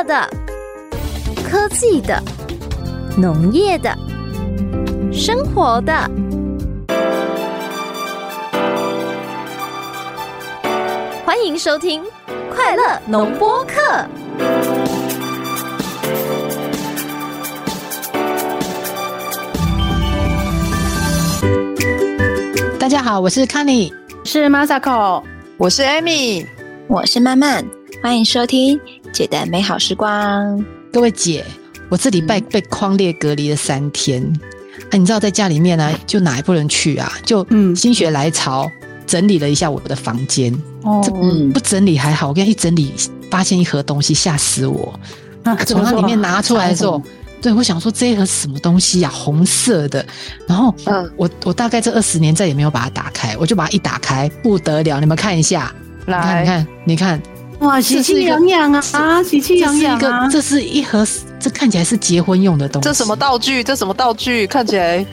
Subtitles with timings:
[0.00, 0.26] 乐的、
[1.46, 2.22] 科技的、
[3.18, 3.94] 农业的、
[5.12, 5.92] 生活的。
[11.22, 12.02] 欢迎收听
[12.50, 13.74] 《快乐农播课》。
[22.78, 23.92] 大家好，我是 c a n n y
[24.24, 25.22] 是 Masako，
[25.58, 26.46] 我是 Amy，
[26.88, 27.62] 我是曼曼，
[28.02, 28.80] 欢迎收听
[29.20, 30.64] 姐的美好时光。
[30.90, 31.44] 各位姐，
[31.90, 34.22] 我这礼拜被框列隔离了三天，
[34.90, 38.70] 啊，你知道在家里面呢，就哪也不能去啊，就嗯，心血来潮
[39.06, 40.50] 整理了一下我的房间。
[40.84, 41.12] 哦，这
[41.52, 42.94] 不整理还好，我跟一整理，
[43.30, 44.98] 发现一盒东西，吓死我！
[45.66, 47.02] 从它里面拿出来的时候。
[47.42, 49.10] 对，我想说这一盒什么东西呀？
[49.10, 50.04] 红色的，
[50.46, 54.98] 然后，嗯，我我大概这二十年再也没有把它打开，我就把它一打开，不得了！
[55.00, 55.74] 你们看一下，
[56.06, 57.22] 来，你看，你看，
[57.60, 58.82] 哇，喜气洋洋啊！
[58.92, 60.28] 啊，喜气洋洋啊！
[60.28, 61.06] 这是一盒，
[61.38, 62.84] 这看起来是结婚用的东西。
[62.88, 63.62] 这什么道具？
[63.62, 64.46] 这什么道具？
[64.46, 65.04] 看起来，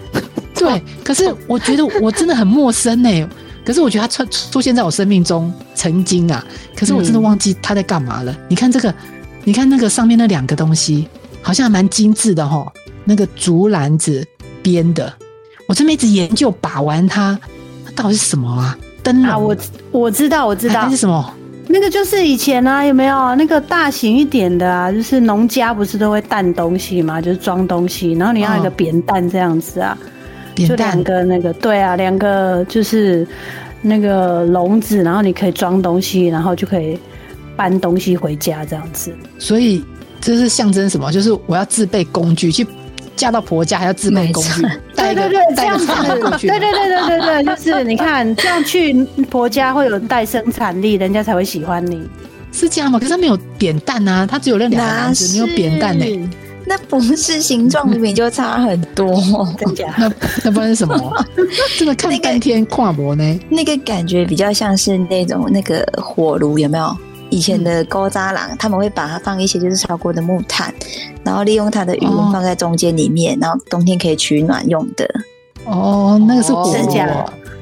[0.56, 3.30] 对，可是我觉得我真的很陌生呢。
[3.66, 6.44] 可是我觉得它出出现在我生命中曾经啊，
[6.76, 8.36] 可是我真的忘记它在干嘛了。
[8.48, 8.94] 你看这个，
[9.44, 11.08] 你看那个上面那两个东西。
[11.40, 12.70] 好像蛮精致的哈，
[13.06, 14.26] 那个竹篮子
[14.62, 15.14] 编的，
[15.66, 17.40] 我这边一直研究把玩它，
[17.86, 18.78] 它到底是什么啊？
[19.02, 19.56] 灯啊，我
[19.92, 21.34] 我知道，我知道，那是什么？
[21.68, 24.92] 那个就是以前啊，有没有那个大型一点的啊？
[24.92, 29.98] 就是农家不是都会担东西嘛，就是装东西，然后你要一个扁担这样子啊，
[30.56, 33.28] 就两个那个，对啊，两个就是
[33.82, 36.98] 那个笼子，然后你可以装东西，然后就可以
[37.56, 39.84] 搬东西回家这样子，所以。
[40.20, 41.12] 这是象征什么？
[41.12, 42.66] 就是我要自备工具，去
[43.18, 44.62] 嫁到婆家还要自备工具，
[44.96, 45.88] 对对对，这样子，
[46.40, 48.94] 对对对对对对，就是你看这样去
[49.30, 52.08] 婆家会有带生产力，人家才会喜欢你，
[52.54, 53.00] 是这样吗？
[53.00, 56.30] 可是他没有扁担啊，他只有那两个篮子，没有扁担呢。
[56.70, 59.16] 那不是形状明明就 差很多，
[59.58, 59.88] 真假？
[59.98, 60.12] 那
[60.44, 61.26] 那不然是什么？
[61.78, 63.40] 真的看半天跨模呢？
[63.50, 66.98] 那个感觉比较像是那种那个火炉，有没有？
[67.30, 70.74] 以前的高扎郎，他们会把它放一些就是烧过的木炭，
[71.24, 75.10] 然后利用它的余温放在中间里面，然后冬天可以取暖用的。
[75.66, 76.94] 哦，那个是火炉。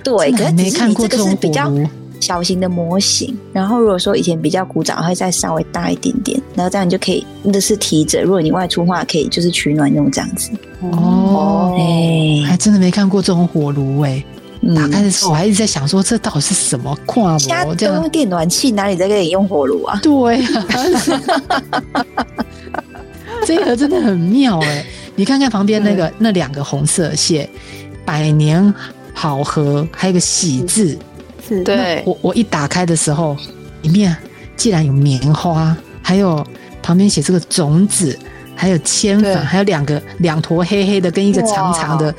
[0.04, 1.72] 对，可是没看过这个是比较
[2.20, 3.36] 小型的模型。
[3.52, 8.22] 然后如果说以前比较古早，会再稍微大一点点，然后这样你就可以那是提着。
[8.22, 10.52] 如果你外出话，可以就是取暖用这样子。
[10.82, 14.24] 哦，哎，还真的没看过这种火炉哎。
[14.74, 17.76] 打开的时候，我还一直在想说，这到底是什么跨模？
[17.76, 20.00] 这样用电暖气哪里在给你用火炉啊？
[20.02, 20.66] 对啊，
[23.46, 24.84] 这盒真的很妙哎！
[25.16, 27.48] 你看看旁边那个那两个红色线，
[28.04, 28.74] 百年
[29.14, 30.98] 好合，还有个喜字。
[31.48, 32.02] 是，对。
[32.06, 33.38] 我我一打开的时候，
[33.84, 34.16] 里面
[34.58, 36.44] 竟然有棉花，还有
[36.82, 38.18] 旁边写这个种子，
[38.56, 42.14] 还有铅粉，还有两个两坨黑黑的跟一个长长的。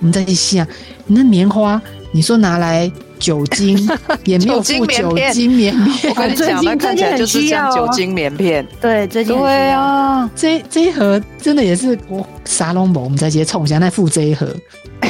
[0.00, 0.66] 我们再去细啊，
[1.06, 1.80] 那棉花，
[2.12, 3.88] 你说拿来酒精
[4.24, 6.10] 也没有附酒精棉片。
[6.10, 8.66] 我跟你讲， 那看起来就是像酒精棉片。
[8.80, 14.54] 对，最近对啊，这这一盒真的也是我沙龙某，我们再直接冲一下，那附这一盒。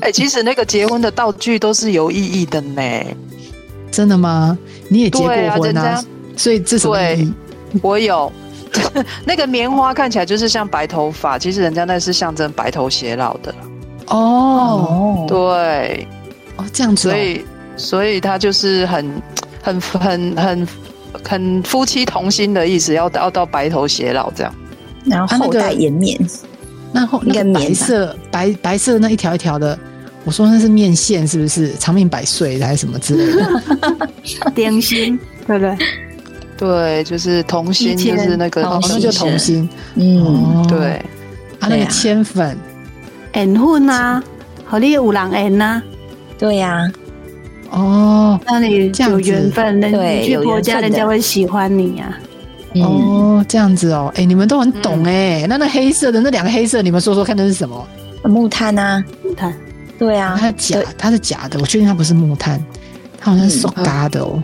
[0.00, 2.82] 哎，其实那个结婚的道具都是有意义的呢。
[3.90, 4.56] 真的吗？
[4.88, 5.28] 你也结过
[5.58, 6.04] 婚啊？
[6.36, 7.32] 所以这什么意义？
[7.80, 8.30] 我有。
[9.24, 13.54] 那个棉花看起来就是像白头发，其实人家那是象征白头偕老的。
[14.06, 16.06] 哦，对，
[16.56, 17.44] 哦这样子，所以
[17.76, 19.22] 所以他就是很
[19.62, 20.68] 很很很
[21.24, 24.54] 很夫妻同心的意思，要要到白头偕老这样，
[25.04, 26.18] 然后后代延绵。
[26.92, 29.76] 那后那个白色白白色那一条一条的，
[30.24, 31.74] 我说那是面线是不是？
[31.78, 34.50] 长命百岁还是什么之类的？
[34.54, 35.76] 点心，对不对？
[36.56, 39.68] 对，就是童心，就是那个，那就同心。
[39.94, 40.92] 嗯，对，
[41.60, 42.56] 啊，那个铅粉，
[43.34, 44.22] 缘分啊，
[44.64, 45.82] 好你有人缘呐。
[46.38, 46.90] 对呀，
[47.70, 52.18] 哦，那你有缘分，你去婆家，人家会喜欢你呀。
[52.82, 55.46] 哦，这样子哦，哎，你们都很懂哎。
[55.48, 57.86] 那那黑色的那两个黑色，你们说说看，那是什么？
[58.24, 59.54] 木炭啊，木炭。
[59.98, 62.62] 对啊，它假，它是假的，我确定它不是木炭，
[63.18, 64.42] 它好像是塑嘎的哦。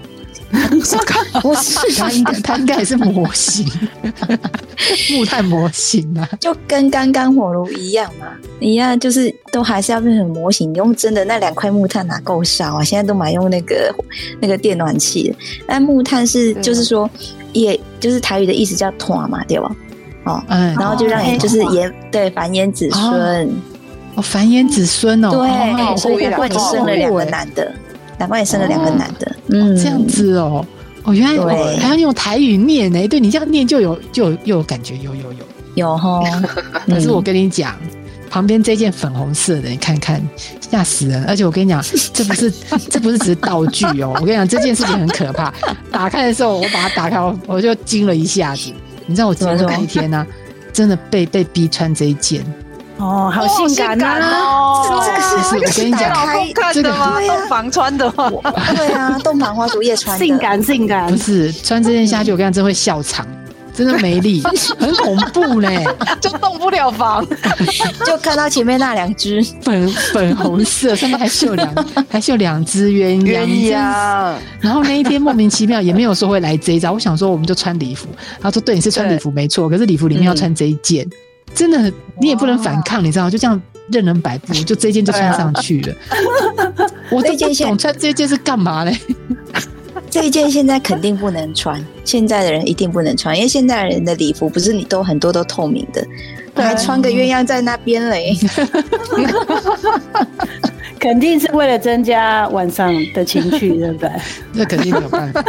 [1.40, 3.66] 不是，他应该他应该也是模型，
[5.10, 8.26] 木炭模型啊，就跟刚刚火炉一样嘛，
[8.60, 10.74] 一样就是都还是要变成模型。
[10.74, 12.84] 用真的那两块木炭哪够烧啊？
[12.84, 13.94] 现在都买用那个
[14.40, 15.34] 那个电暖器。
[15.66, 17.08] 但木炭是就是说，
[17.54, 19.74] 也就是台语的意思叫团嘛，对吧？
[20.24, 23.48] 哦，嗯，然后就让你就是延对繁衍子孙，
[24.16, 27.72] 哦，繁衍子孙哦，对，所以难怪你生了两个男的。
[28.22, 30.64] 难怪你生了两个男的，嗯，这样子哦，
[31.02, 33.08] 哦，原来还要用台语念呢。
[33.08, 35.38] 对你这样念就有就又有感觉，有有有
[35.74, 36.22] 有哈。
[36.86, 37.74] 可是我跟你讲，
[38.30, 40.22] 旁边这件粉红色的，你看看，
[40.60, 41.24] 吓死人！
[41.24, 41.82] 而且我跟你讲，
[42.14, 42.48] 这不是
[42.88, 44.16] 这不是只是道具哦。
[44.20, 45.52] 我跟你讲，这件事情很可怕。
[45.90, 47.18] 打开的时候，我把它打开，
[47.48, 48.70] 我就惊了一下子。
[49.06, 50.24] 你知道我结婚那一天呢，
[50.72, 52.46] 真的被被逼穿这一件。
[53.02, 55.02] 哦，好性感哦！
[55.04, 56.88] 这个是，我跟你讲，这个
[57.26, 58.30] 洞房穿的话，
[58.76, 61.10] 对啊，洞房花烛夜穿，性感性感。
[61.10, 63.26] 不是穿这件下去，我跟你讲，真会笑场，
[63.74, 64.40] 真的没力，
[64.78, 65.84] 很恐怖嘞，
[66.20, 67.26] 就动不了房，
[68.06, 71.74] 就看到前面那两只粉粉红色，上面还绣两
[72.08, 73.44] 还绣两只鸳鸯。
[73.44, 74.34] 鸳鸯。
[74.60, 78.06] 然后那一天莫名其妙也没有说会来这一招，我想说我们就穿礼服，
[78.40, 81.04] 他说对，你是穿礼服没错，可是礼服里面要穿这一件。
[81.54, 83.30] 真的，你也不能反抗，你知道吗？
[83.30, 83.60] 就这样
[83.90, 85.94] 任人摆布， 就这件就穿上去了。
[87.10, 88.96] 我这件懂穿这件是干嘛嘞？
[90.08, 96.06] 这一件现在肯定不能穿，现在的人一定不能穿，因为现在人的礼服不是你都很多都透明的，
[96.54, 98.36] 还穿个鸳鸯在那边嘞。
[100.98, 104.10] 肯定是为了增加晚上的情趣，对不对？
[104.52, 105.42] 那肯定没有办法。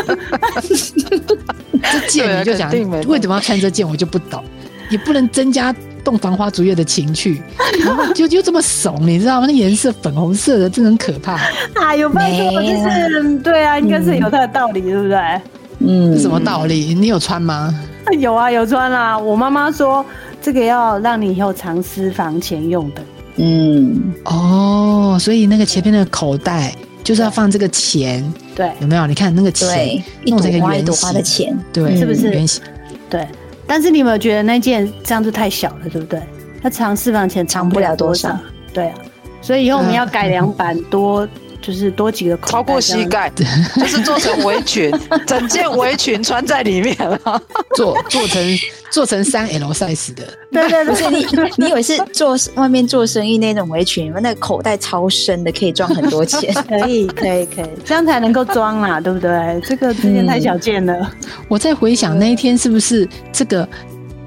[1.81, 2.71] 这件你就讲，
[3.07, 4.43] 为什么要穿这件，我就不懂。
[4.93, 7.41] 也不能增加洞房花烛夜的情趣，
[7.83, 9.47] 然 后就就这么怂，你知道吗？
[9.47, 11.33] 那颜色粉红色的，真的很可怕。
[11.73, 15.17] 啊，有办法，就是对啊，应该是有它的道理，对不对？
[15.79, 16.93] 嗯，什么道理？
[16.93, 17.73] 你有穿吗？
[18.19, 19.17] 有啊，有穿啊。
[19.17, 20.05] 我妈妈说，
[20.41, 23.01] 这个要让你以后藏私房钱用的。
[23.37, 26.71] 嗯，哦，所以那个前面的口袋
[27.03, 28.23] 就是要放这个钱，
[28.53, 29.07] 对，有没有？
[29.07, 32.61] 你看那个钱，弄成一个圆形的钱，对，是不是圆形？
[33.09, 33.27] 对。
[33.67, 36.21] 但是你有没有觉得那件这样子太小了，对不对？
[36.61, 38.37] 它藏私房钱藏不了多少，
[38.73, 38.95] 对啊。
[39.41, 41.27] 所以以后我们要改良版，多
[41.63, 43.31] 就是多几个，超过膝盖，
[43.79, 44.91] 就是做成围裙，
[45.25, 47.41] 整件围裙穿在里面了，
[47.75, 48.59] 做 做成
[48.91, 50.23] 做成三 L size 的。
[50.51, 51.25] 对对对，你
[51.57, 56.53] 你以为是做外面做生意那种围裙，那个口袋超深的，可以装很多钱。
[56.67, 59.61] 可以可以可以，这样才能够装啊，对不对？
[59.63, 61.11] 这个这件太小件了。
[61.47, 63.67] 我在回想那一天是不是这个。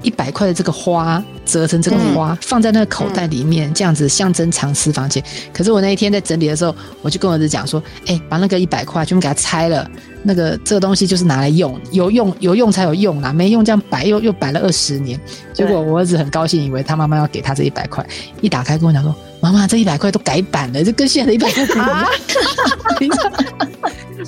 [0.07, 5.21] 一百块的这个花折成这个花，放在那个口袋里面，这样子象征藏私房钱。
[5.51, 9.85] 可是我那一天在整理的时候，我就跟我儿子讲说：“哎，把那个一百块全部给他拆了，
[10.23, 15.19] 那个这个东西就是拿来用，有用有用才有用啦，没用这样摆又又摆了二十年。”
[15.53, 18.07] 结果我儿子很高兴，以为他妈妈要给他这一百块，
[18.39, 23.19] 一打开跟我讲说：“妈妈，这一百块都改版了，这跟现在的一百块不一样。”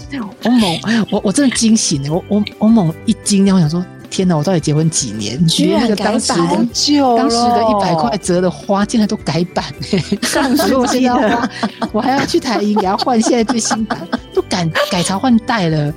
[0.44, 0.80] 我猛，
[1.10, 3.86] 我我真的惊醒了，我我我猛一惊，我想说。
[4.10, 4.36] 天哪！
[4.36, 5.46] 我到底结婚几年？
[5.46, 6.20] 居然改版，当
[6.74, 10.04] 时的一百块折的花竟然都改版哎！
[10.28, 11.50] 上路现在花，
[11.92, 14.00] 我还要去台银给他换现在最新版，
[14.34, 15.94] 都改改朝换代了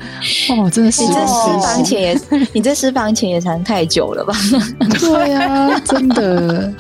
[0.50, 0.70] 哦！
[0.70, 2.20] 真的是，你这私房钱也，
[2.53, 4.35] 你这私房钱也藏太久了吧？
[5.00, 6.73] 对啊，真的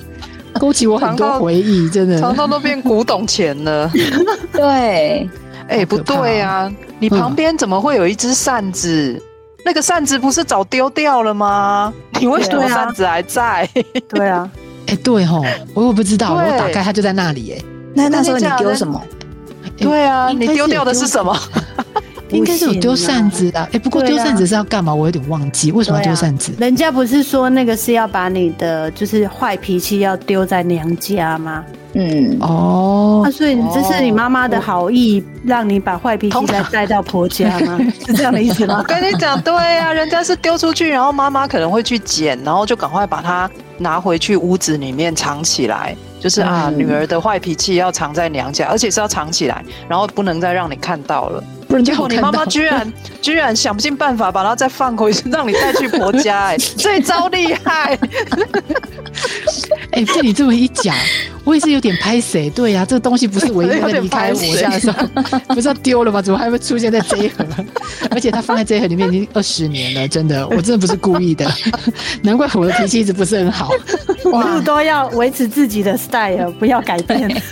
[0.60, 3.90] 勾起我很多回忆，真的，常常都变古董钱了。
[4.52, 5.28] 对，
[5.68, 9.20] 哎，不对啊，你旁边怎么会有一只扇子？
[9.64, 11.92] 那个扇子不是早丢掉了吗？
[12.20, 13.68] 你为什么扇子还在？
[14.08, 14.48] 对啊，
[14.88, 15.44] 哎，对吼，
[15.74, 17.64] 我我不知道，我打开它就在那里，哎，
[17.94, 19.00] 那那时候你丢什么？
[19.76, 21.36] 对啊，你丢掉的是什么？
[22.30, 24.94] 应该是有丢扇子的， 哎，不过丢扇子是要干嘛？
[24.94, 26.50] 我有点忘记，为什么要丢扇子？
[26.58, 31.62] 人家不是说那个是要把你的就是坏脾气要丢在娘家吗？
[31.94, 37.78] 嗯哦，那所以这是你妈妈的好意，让你把坏脾气再带到婆家吗？
[38.06, 38.76] 是这样的意思吗？
[38.78, 51.44] 我跟你讲，对啊，人家是丢出去，然后妈妈可能会去捡，然后就赶快把它拿回去屋子里面藏起来，就是啊，女儿的坏脾气要藏在娘家，而且是要藏起来，然后不能再让你看到了。
[51.82, 57.98] 结果你妈妈居然居然想尽办法把它再放回去， 让你带去婆家，哎，这招厉害！
[59.92, 60.94] 哎，被你这么一讲，
[61.44, 62.48] 我也是有点拍谁？
[62.50, 65.06] 对呀，这个东西不是唯一的离开我家的时候，
[65.48, 66.22] 不是要丢了吗？
[66.22, 67.44] 怎么还会出现在这一盒？
[68.10, 71.50] 而且它放在这一盒里面 已经二十年了，真的，我真的不是故意的，
[72.22, 73.70] 难怪我的脾气一直不是很好。
[74.24, 77.28] 一路都要维持自己的 style，不要改变。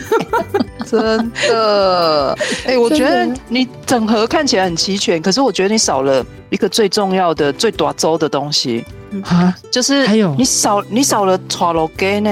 [0.87, 8.85] 真的，哎，我觉得你整盒看起来很齐全，可是我觉得你少了一个最重要的、最短周的东西
[9.25, 12.31] 啊，就是还有你少你少了 t r o g 呢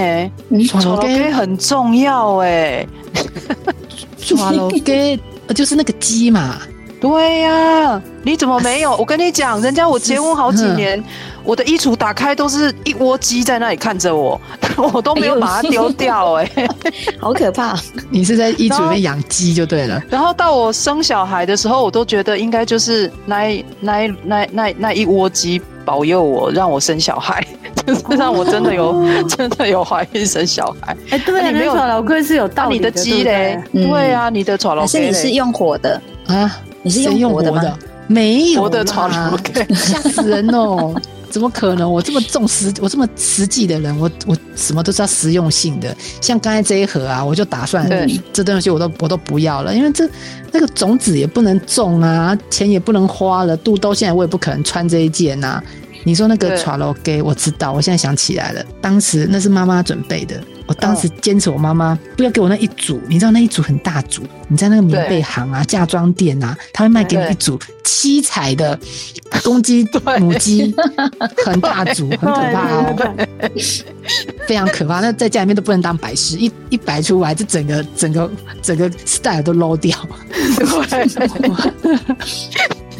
[0.49, 2.87] t r o g 很重要哎
[4.31, 5.19] l g
[5.55, 6.59] 就是那个鸡嘛，
[7.01, 8.95] 对呀，你怎么没有？
[8.97, 11.03] 我跟你讲，人家我结婚好几年，
[11.43, 14.39] 我的衣橱打开都是一窝鸡在那里看着我，
[14.93, 16.51] 我都没有把它丢掉，哎，
[17.19, 17.75] 好可怕！
[18.11, 20.03] 你是在衣橱里面养鸡就对了。
[20.11, 27.43] 然后到我生小孩的时候，我都觉得应该就是那那那那那一窝鸡保佑我，让我生小孩，
[27.89, 30.95] 就 是让我真的有真的有怀孕生小孩。
[31.09, 36.55] 哎，对，你没有老龟是有道理的鸡嘞，对啊，你的炒老龟，是你是用火的啊。
[36.83, 37.63] 你是用火的吗？
[38.07, 38.85] 没有的，
[39.75, 40.95] 吓死人哦！
[41.29, 41.91] 怎么可能？
[41.93, 45.95] 我这么重实，我这么实际的人，我我什么都是要实用性的。
[46.21, 47.87] 像刚才这一盒啊，我就打算
[48.33, 50.09] 这东西我都我都不要了，因为这
[50.53, 53.57] 那个种子也不能种啊，钱也不能花了。
[53.57, 55.63] 肚兜现在我也不可能穿这一件呐。
[56.09, 60.43] 你说那个 l o g 我知道，我现在想起来了，当时那是妈妈准备的。
[60.67, 68.79] 我当时坚持我妈妈不要给我那一组，你知道那一组很大组，你在那个棉被行啊、嫁妆店啊，他会卖给你一组七彩的
[69.45, 69.87] 公鸡、
[70.19, 70.75] 母鸡，
[71.45, 72.97] 很大组，很可怕哦，
[74.47, 75.01] 非常可怕。
[75.01, 78.31] 那在家里面都不能当摆饰，一一摆出来，这整个整个
[78.63, 79.95] 整个 style 都 low 掉。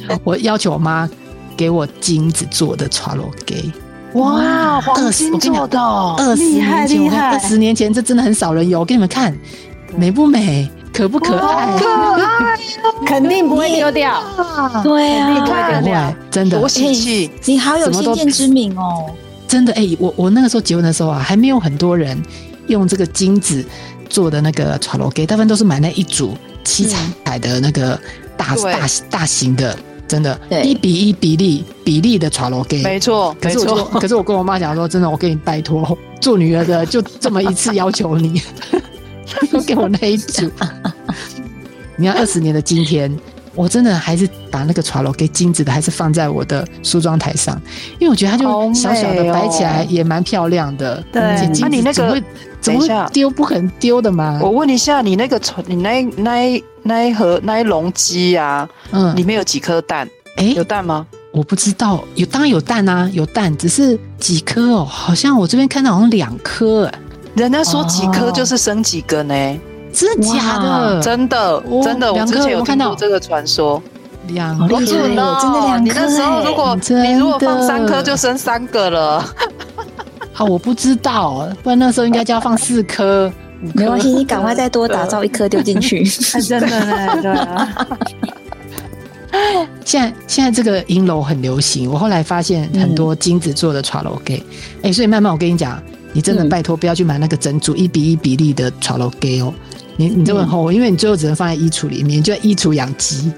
[0.25, 1.09] 我要求我妈
[1.59, 3.73] 给我金子做的 t r a l o g
[4.15, 8.79] 哇，黄金做的，二十年前，二十年前这真的很少人有。
[8.79, 9.37] 我给你们看，
[9.97, 11.77] 美不美，可不可爱？
[11.77, 12.57] 可爱，
[13.05, 14.23] 肯定不会丢掉。
[14.85, 16.59] 对啊，不会丢掉，真的。
[16.59, 19.11] 多喜气，你好有先见之明哦。
[19.49, 22.17] 真的，哎，我我那个时候结婚的时候啊，还没有很多人
[22.69, 23.65] 用这个金子
[24.09, 26.35] 做的那个茶楼给，大部分都是买那一组
[26.65, 26.87] 七
[27.25, 28.01] 彩的那个
[28.37, 29.77] 大大大型的。
[30.09, 38.41] 真的，一比一比例比例的茶楼给，没错，可是我，可是我跟我妈讲说，真的，我给你拜托，做女儿的就这么一次要求你，
[39.67, 40.51] 给我那一组。
[41.97, 43.15] 你看二十年的今天，
[43.55, 47.61] 我真的还是把那个茶楼给金子的，还是放在我的梳妆台上，
[47.99, 51.05] 因为我觉得它就小小的摆起来也蛮漂亮的。
[51.13, 51.21] 对，
[51.61, 52.23] 那你那个
[52.63, 54.41] 怎么会丢不可能丢的嘛？
[54.43, 56.65] 我问一下，你那个你那那。
[56.89, 60.09] 那一盒那一笼鸡呀，嗯，里面有几颗蛋？
[60.39, 61.07] 哎，有蛋吗？
[61.33, 66.91] 我不知道，有当然有蛋啊，有蛋，只是几颗哦，好像我这边看到好像两颗。
[67.35, 69.35] 人家说几颗就是生几个呢？
[69.93, 71.01] 真的假的？
[71.03, 73.81] 真的真的，我之前有看到这个传说。
[74.29, 75.79] 两颗，真的两颗。
[75.81, 79.25] 你那时候如果你如果放三颗，就生三个了。
[80.33, 83.31] 好，我不知道，不然那时候应该就要放四颗。
[83.75, 86.05] 没关系，你赶快再多打造一颗丢进去。
[86.43, 87.87] 真的呢，对啊。
[89.85, 94.43] 现在现在这个银楼很流行，我后来发现很多金子做的茶楼给，
[94.83, 99.53] 哎，所以慢慢我跟你讲，你真的拜托不要去买那个整组一比一比例的茶楼给哦。
[99.97, 103.33] 你你这么厚，因为你最后只能放在衣橱里面，就在衣橱养鸡。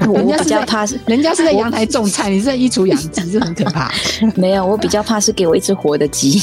[0.00, 3.92] 人家比较怕是 人家是在阳台种菜，你是在衣橱养鸡，这很可怕。
[4.34, 6.42] 没有，我比较怕是给我一只活的鸡。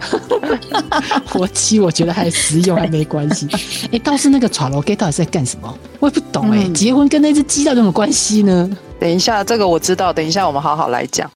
[1.26, 3.48] 活期我觉得还实用，还没关系。
[3.92, 5.78] 哎，倒是那个炒楼 gay 到底是在干什么？
[6.00, 6.68] 我也不懂哎。
[6.70, 8.70] 结婚跟那只鸡到底有什么关系呢？
[9.00, 10.12] 等一下，这个我知道。
[10.12, 11.30] 等一下，我们好好来讲。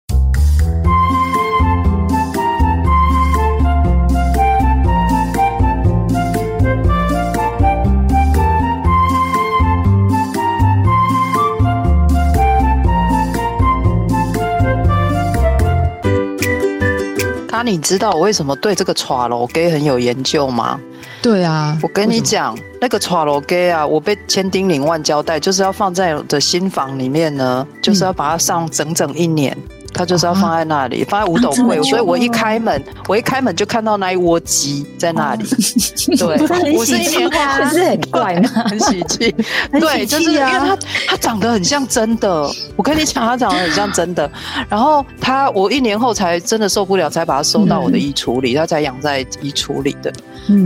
[17.62, 20.80] 那你知道我为什么对这个 l o g 很有研究吗？
[21.20, 29.54] 对啊，我跟你讲，那个 l o g 啊，我被千叮咛万交代，就是要放在我的新房里面呢，就是要把它上整整一年。
[29.92, 35.44] 它就是要放在那里， 放在五斗柜，所以我一开门，我一开门就看到那一窝鸡在那里。
[36.16, 36.36] 对，
[36.76, 38.48] 我是一年花，不是很怪吗？
[38.66, 39.34] 很喜气，
[39.72, 40.78] 对，就是因为它
[41.08, 42.50] 它长得很像真的。
[42.76, 44.30] 我跟你讲，它长得很像真的。
[44.68, 50.12] 然后它，我一年后才真的受不了，才把它收到我的衣橱里，它才养在衣橱里的。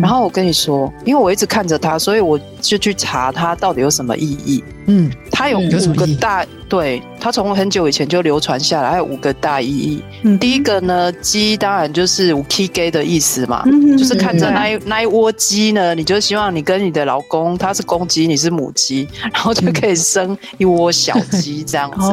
[0.00, 4.62] 然后我跟你说，因为我一直看着它，所以我就去查它到底有什么意义。
[4.86, 6.44] 嗯，它有五个大。
[6.66, 10.02] 对，它从很久以前就流传下来，还有五个大意义。
[10.38, 13.64] 第一个呢，鸡当然就是五 K G 的意思嘛，
[13.96, 22.08] 就是看着那一那一窝鸡呢，你就希望你跟你的老公他是公鸡，你是母鸡， 然后就可以生一窝小鸡这样子。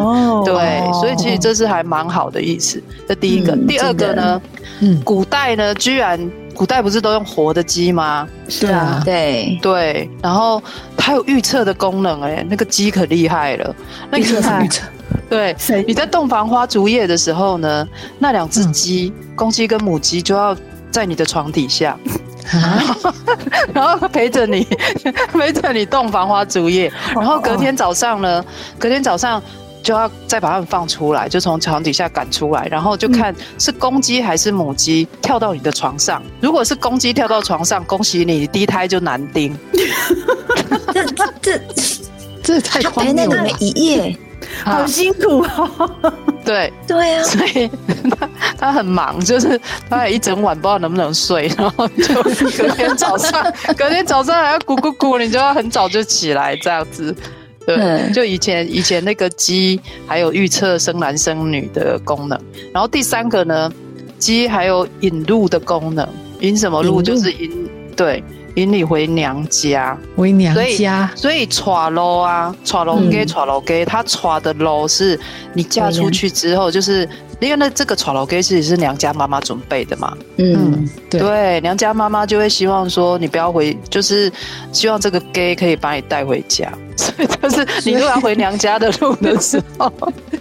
[0.45, 2.83] 对，所以其实这是还蛮好的意思。
[3.07, 4.41] 这第一个，第二个呢，
[4.81, 6.19] 嗯，古代呢，居然。
[6.53, 8.27] 古代不是都用活的鸡吗？
[8.49, 10.61] 是啊，对对，然后
[11.03, 13.75] 它有预测的功能，哎，那个鸡可厉害了。
[14.11, 14.23] 那个
[14.63, 14.83] 预测，
[15.27, 15.55] 对，
[15.87, 17.87] 你在洞房花烛夜的时候呢，
[18.19, 20.55] 那两只鸡，公鸡跟母鸡就要
[20.91, 21.97] 在你的床底下，
[23.73, 24.67] 然后陪着你，
[25.33, 28.45] 陪着你洞房花烛夜，然后隔天早上呢，
[28.77, 29.41] 隔天早上
[29.83, 36.21] 就要再把它们放出来，就从床底下赶出来，然后就看是公鸡还是母鸡跳到你的床上。
[36.39, 39.57] 如果是公鸡跳到床上，恭喜你，第一胎就男丁。
[40.93, 41.03] 这
[41.41, 41.61] 这
[42.43, 43.49] 这太荒谬了！
[43.59, 44.17] 一夜。
[44.65, 45.89] 好辛苦哦！
[46.43, 47.69] 对对啊，所以
[48.09, 49.59] 他他很忙，就是
[49.89, 57.15] 他一整晚不知道能不能睡，然后就隔天早上，隔天早上还要咕咕咕，你就要很早就起来这样子。
[57.65, 62.39] 对，就以前以前那个鸡还有预测生男生女的功能，
[62.73, 63.71] 然后第三个呢，
[64.17, 66.07] 鸡还有引路的功能，
[66.39, 67.01] 引什么路？
[67.01, 68.23] 就是引对。
[68.55, 75.17] 引你回娘家，回娘家，所以娶路啊，娶路给娶路给，他娶的路是
[75.53, 77.07] 你嫁出去之后，就是
[77.39, 80.17] 因为那这个娶路给其实是娘家妈妈准备的嘛。
[80.35, 84.29] 嗯，对，娘家妈妈就会希望说你不要回，就是
[84.73, 86.69] 希望这个 gay 可以把你带回家。
[86.97, 89.91] 所以就是你如果要回娘家的路的时候，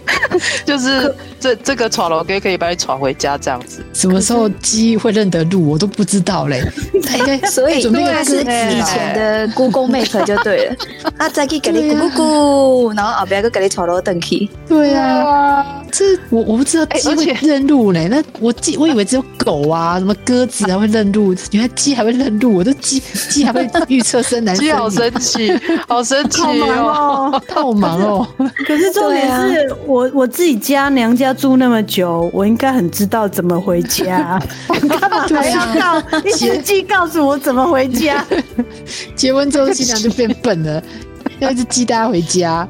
[0.65, 3.83] 就是这这个闯楼 gay 可以把你闯回家这样子。
[3.93, 6.63] 什么时候鸡会认得路，我都不知道嘞。
[7.49, 10.75] 所以准备是以前的 Google Map 就对了。
[11.17, 14.49] 啊，再去给你咕咕咕，然后后边个给你闯楼登去。
[14.67, 18.07] 对啊，这我我不知道鸡会认路嘞。
[18.09, 22.55] 那我鸡我以为只有狗啊，什么鸽子还会认路，原来鸡还会认路。
[22.55, 24.65] 我都鸡鸡还会预测生男生。
[24.65, 25.51] 鸡好神奇，
[25.87, 26.40] 好神奇。
[26.41, 28.27] 好忙哦， 好忙哦。
[28.65, 34.39] 可是重点是我我自己家娘家住那么久，我应该很知道怎么回家。
[34.99, 38.25] 干嘛还要告你写记告诉我怎么回家？
[39.15, 40.81] 结婚之后新娘就变笨了，
[41.45, 42.67] 要一只鸡带回家。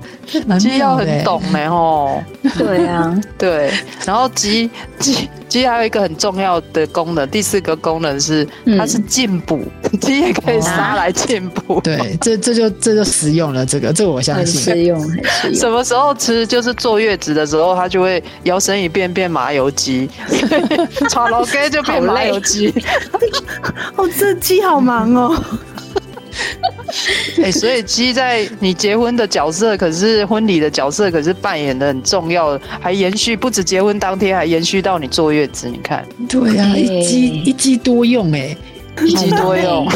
[0.60, 2.24] 鸡要很懂呢，哦。
[2.58, 3.72] 对啊， 对。
[4.06, 8.48] 然后鸡鸡鸡还有一个很重要的功能，第四个功能是
[8.78, 9.62] 它是进补，
[10.00, 11.82] 鸡也可以杀来进补。
[11.82, 14.62] 对，这这就这就实用了，这个这个我相信。
[14.62, 15.56] 实用，很实用。
[15.56, 16.48] 什么时候吃？
[16.48, 20.10] 就是坐月子的时候，它就会摇身一变变麻油鸡，
[21.10, 22.74] 炒老鸡就变麻油鸡。
[23.98, 25.36] 哦，这鸡好忙哦。
[27.44, 35.68] 哎，所以鸡在你结婚的角色，可是婚礼的角色，可是扮演的很重要，还延续不止结婚当天，还延续到你坐月子。
[35.70, 38.56] 你看，对呀，一鸡一鸡多用哎，
[39.04, 39.88] 一鸡 多用，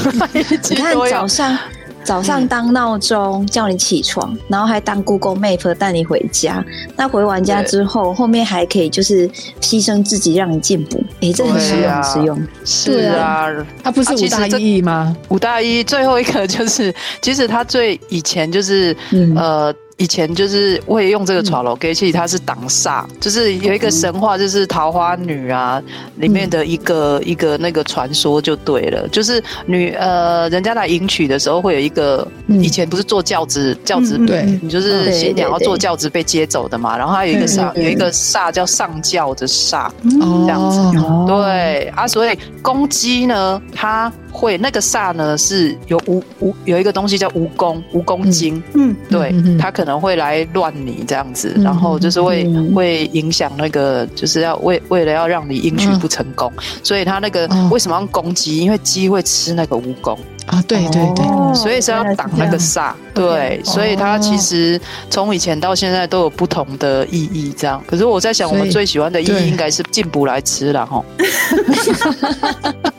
[0.70, 1.58] 你看早上。
[2.06, 6.64] 早上当闹钟叫你起床，然后还当 Google Map 带你回家。
[6.96, 9.28] 那回完家之后，后面还可以就是
[9.60, 11.04] 牺牲自己让你进步。
[11.22, 12.48] 哎，这很实用，实用。
[12.64, 13.48] 是啊，
[13.84, 15.18] 它不是五大意义吗？
[15.30, 18.96] 五大意义最后一个就是，其实它最以前就是
[19.36, 19.74] 呃。
[19.98, 25.82] 以前就是会用这个床楼，其实它是挡煞，就是有一个神话，就是桃花女啊
[26.18, 40.92] 里面的一个一个那个传说就对了，就是女呃人家来迎娶的时候会有一个，以前不是坐轿子轿子，对，你就是新娘要坐轿子被接走的嘛，然后还有一个煞有一个煞叫上轿的煞，这样子，
[41.26, 44.12] 对啊，所以公鸡呢它。
[44.36, 52.44] 会那个煞呢是有蜈蜈有一个东西叫蜈蚣蜈蚣精，嗯，对，他可能会来乱你这样子，然后就是会
[52.74, 56.52] 会影响那个，就是要为为了要让你迎娶不成功，
[56.84, 58.58] 所以他那个为什么要攻击？
[58.58, 60.18] 因为鸡会吃那个蜈蚣
[60.48, 67.82] 啊，对对对，所以是要挡那个煞，对，所以它其实从以前到现在都有不同的意义，这样。
[67.88, 71.04] 可是我在想，我们最喜欢的意义应该是进补来吃了哈。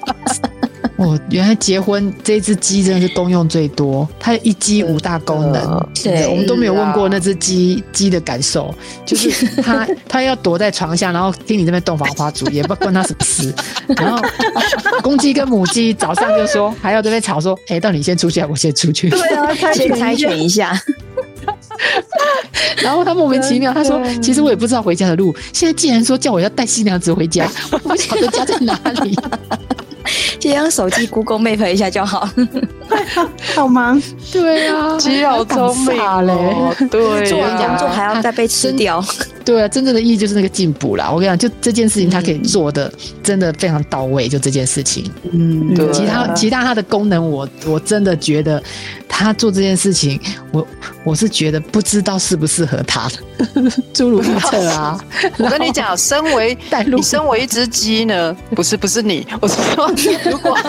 [0.96, 5.88] 哦，原来结婚这只鸡真的是功用最多，它一鸡五大功能。
[6.02, 13.54] 对，我们都没有问过那只鸡鸡的感受，就是它 它要躲在床下，然后听你这边洞房花烛也，不关它什么事。
[13.96, 14.22] 然后
[15.02, 19.10] 公鸡跟母鸡早上就说还要这边吵说，哎，到你先出去，我先出去。
[19.10, 20.80] 对啊， 先猜拳一下。
[22.82, 25.34] 然后他莫名其妙，他说：“其实我也不知道回家的路。
[25.52, 29.14] 现在既然说叫我要带新娘子回家，我不晓得家在哪里。”
[30.40, 32.28] 先用手机 Google Map 一下就好。
[33.54, 34.00] 好忙，
[34.32, 35.96] 对啊，肌肉聪明
[36.26, 39.04] 嘞，对，做完工作还要再被吃掉。
[39.44, 41.10] 对啊，真正的意义就是那个进步啦。
[41.10, 44.28] 我跟你讲，就这件事情，它可以做的真的非常到位。
[44.28, 45.90] 就这件事情，嗯，对。
[45.92, 48.62] 其他其他它的功能，我我真的觉得
[49.08, 50.20] 他做这件事情，
[50.52, 50.66] 我
[51.04, 53.08] 我是觉得不知道适不适合他。
[53.94, 54.98] 诸如预测啊，
[55.38, 59.90] 我跟你讲，身为你身为一只鸡呢，不是不是你，我是说，
[60.30, 60.60] 如哇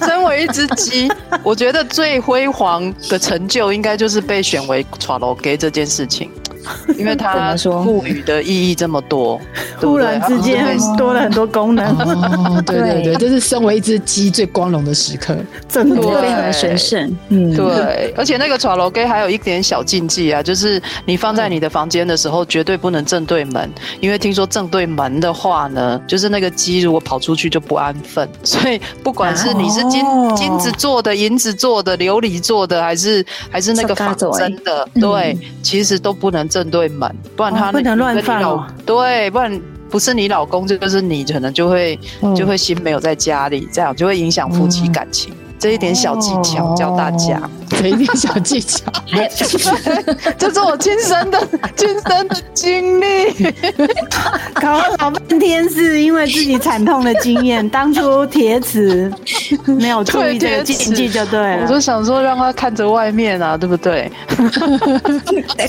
[0.06, 1.10] 身为一只鸡，
[1.42, 6.30] 我觉得最辉煌的成就，应该就是被选为 t r a l o g 这件事情。
[6.98, 9.40] 因为它赋予的意义这么多，
[9.80, 11.86] 突然之间多了很多功能。
[11.96, 15.36] 哦，对对对，这是身为一只鸡最光荣的时刻，
[15.68, 16.02] 真的。
[16.02, 17.16] 非常的神圣。
[17.28, 23.70] 嗯，对，而且那个床楼给还有一点小禁忌啊，就是你放在你的房间的时候，绝对不能正对门，
[24.00, 30.04] 因为听说正对门的话呢，就是那个鸡如果跑出去就不安分，所以不管是你是金
[30.36, 38.70] 金子做的、银子做的、琉璃做的，还是还是那个仿真的，对，其实都不能正对门，不然他不能乱放。
[38.84, 41.98] 对，不然不是你老公，就是你可能就会
[42.36, 45.32] 就会心没有在家里，这样就会影响夫妻感情。
[45.58, 47.40] 这一点小技巧教大家，
[47.80, 48.84] 这一点小技巧，
[50.38, 51.38] 这是我亲身的
[51.76, 53.52] 亲身的经历。
[54.54, 59.12] 搞了老半天是因为自己惨痛的经验， 当初铁齿
[59.66, 61.62] 没有注意这个禁忌就对了。
[61.62, 64.10] 我就想说让他看着外面啊，对不对？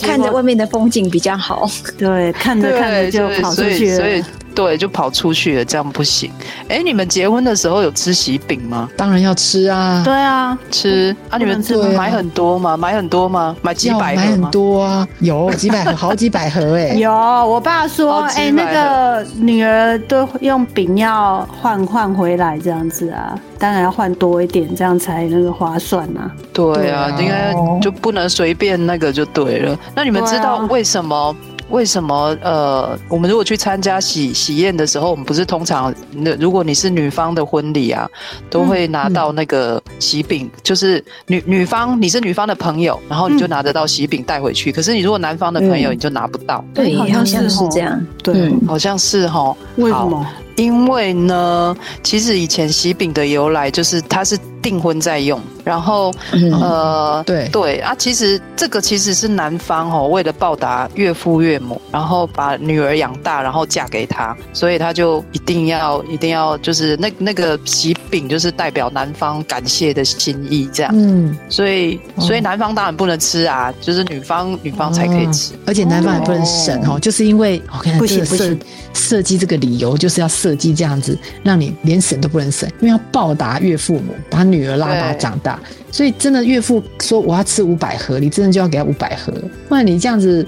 [0.02, 1.70] 看着外面的风景比较好。
[1.98, 4.26] 对，看着看着就跑出去了。
[4.54, 6.32] 对，就跑出去了，这样不行。
[6.68, 8.88] 哎，你们结婚的时候有吃喜饼吗？
[8.96, 10.04] 当然要吃啊。
[10.06, 11.40] 对啊，吃啊！
[11.40, 11.60] 你们
[11.98, 12.76] 买很多吗？
[12.78, 13.56] 买很多吗？
[13.62, 16.90] 买几百盒买很多啊，有几百盒， 好几百盒哎。
[16.96, 26.30] 有，我爸说，哎，那个女儿都用饼要换换回来这样子啊，当然要换多一点，这样才那个划算呐。
[26.52, 29.78] 对啊，应该就不能随便那个就对了。
[29.96, 31.36] 那你们知道为什么？
[31.70, 32.38] 为什么？
[32.42, 38.08] 呃，我们如果去参加喜喜宴的时候，我们不是通常那如果你是女方的婚礼啊，
[38.50, 44.72] 都会拿到那个喜饼，就是女女方你是女方的朋友，然后你就拿得到喜饼带回去。
[44.72, 46.64] 可是你如果男方的朋友，你就拿不到。
[46.74, 48.06] 对，好像是这样。
[48.22, 49.56] 对，好像是哈。
[49.78, 50.26] 为什么？
[50.56, 55.40] 因为呢，其实以前喜饼的由来就是它是订婚在用。
[55.64, 56.14] 然后，
[56.60, 57.48] 呃，对。
[57.48, 70.92] 对啊，其实这个其实是男方哦，为了报答岳父岳母，然后把女儿养大，然后嫁给他，所以他就一定要一定要就是那那个喜饼，就是代表男方感谢的心意，这样。
[70.94, 78.58] 嗯，所以所以男方当然不能吃啊，就是女方女方才可以吃，而且男方也不能省哦，就是因为我看这个设
[78.94, 85.58] 设计这个理由就是要设计这样子，让你连省都不能省，因为要报答岳父母，把女儿拉拔长大。
[85.90, 89.32] 所以真的岳父说我要吃五百盒，你真的就要给他五百盒，
[89.70, 90.46] 不然你这样子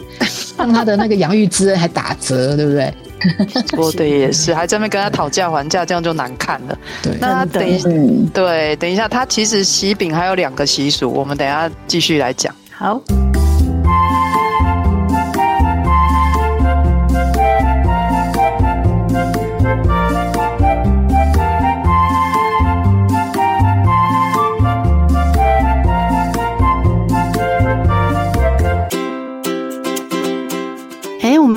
[0.58, 2.94] 让他的那个养育之恩还打折，对不对？
[3.74, 6.78] 说的也是，还在那边跟他讨价还价，这样就难看了。
[7.02, 7.80] 对，那他等一
[8.34, 12.54] 对，等一下，他其实喜饼还有两个习俗，我们等下继续来讲。
[12.72, 13.02] 好。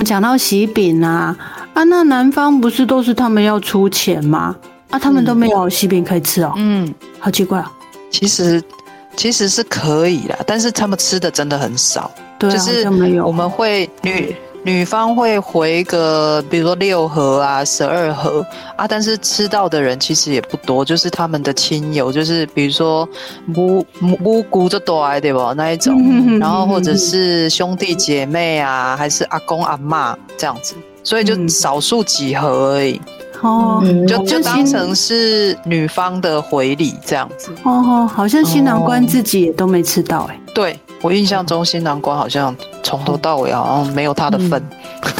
[0.09, 1.37] 讲到喜饼啊，
[1.75, 4.57] 啊，那男方不是都是他们要出钱吗？
[4.89, 6.55] 啊，他们都没有喜饼可以吃哦。
[6.57, 7.71] 嗯，好奇怪啊。
[8.11, 8.63] 其实
[9.15, 12.11] 其实是可以啦，但是他们吃的真的很少。
[12.39, 12.85] 对，就是
[13.21, 14.35] 我们会女。
[14.69, 18.45] 女方会回个，比如说六盒啊，十二盒
[18.77, 23.09] 啊，但是吃到的人其实也不多，就是他们的亲友，就是比如说
[23.47, 33.01] 母母姑就多对不那一种，然后或者是兄弟姐妹啊，还是阿公阿妈这样子，所以就少数几盒而已。
[33.41, 37.51] 哦，就就当成是女方的回礼这样子。
[37.63, 40.39] 哦哦，好像新郎官自己也都没吃到哎。
[40.53, 40.79] 对。
[41.01, 44.63] 我印象中新郎官好像从头到尾好像没有他的份，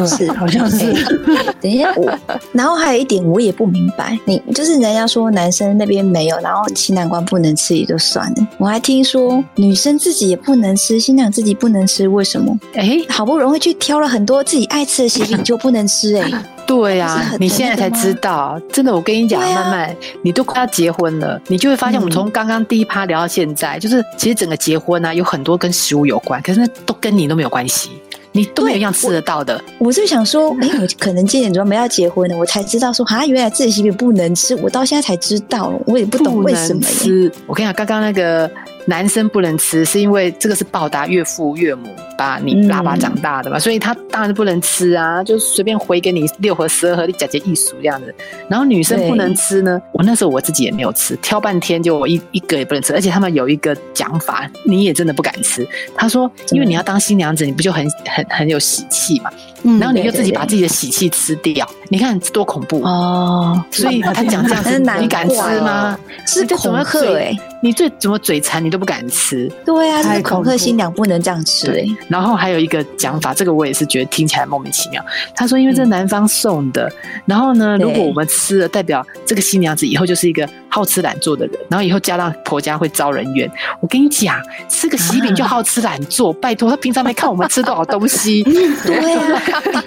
[0.07, 0.93] 是好像是。
[1.61, 2.11] 等一下， 我
[2.53, 12.59] 然后还有一点我也不明白，你就是人家说男生那边没有，然后新郎官不能吃也就算了，我还听说女生自己也不能吃，新娘自己不能吃，为什么？
[12.75, 16.31] 哎，好不容易去挑了很多自己爱吃的喜饼就不能吃哎。
[16.69, 27.93] 对呀，你现在才知道，真的，我跟你讲，慢慢，你都快要结婚了，你就会发现，我们从刚刚第一趴聊到现在，就是其实整个结婚呢，有很多跟食物有关，可是那都跟你都没有关系，
[28.33, 29.59] 你都没有一样吃得到的。
[29.79, 36.83] 我是想说，哎，我可能今年准备要结婚了，我才知道说，啊，原来自己喜饼不能吃，我到现在才知道，我也不懂为什么。
[36.83, 38.51] 吃，我跟你讲，刚刚那个。
[38.89, 48.15] 男生不能吃，是因为这个是报答岳父岳母把你拉拔长大的嘛，所以他当然不能吃啊，就随便回给你六盒十二盒，你假借艺术这样子。
[48.49, 55.69] 然后女生不能吃呢，我那时候我自己也没有吃，挑半天就我一一个也不能吃，而且他们有一个讲法，你也真的不敢吃。
[55.95, 59.31] 他说，因为你要当新娘子，你不就很很很有喜气嘛。
[59.63, 63.63] 然后你就自己把自己的喜气吃掉，你看多恐怖哦！
[63.71, 65.99] 所以他讲这样子，你敢吃吗？
[66.27, 67.37] 是恐吓哎！
[67.61, 69.51] 你最怎么嘴馋，你都不敢吃。
[69.67, 71.85] 对啊，是恐吓新娘不能这样吃哎。
[72.09, 75.05] 然后还有一个讲法，这个我也是觉得听起来莫名其妙。
[75.35, 76.91] 他说，因为这男方送的，
[77.27, 83.51] 然后呢，如果我们吃了，代表这个新娘子以后就是一个好吃懒做的人，然后以后嫁到婆家会遭人怨。
[83.81, 84.37] 我跟你讲，
[84.69, 88.43] 吃个喜饼就好吃懒做，拜托，他平常没看我们吃多少东西。
[88.85, 89.15] 对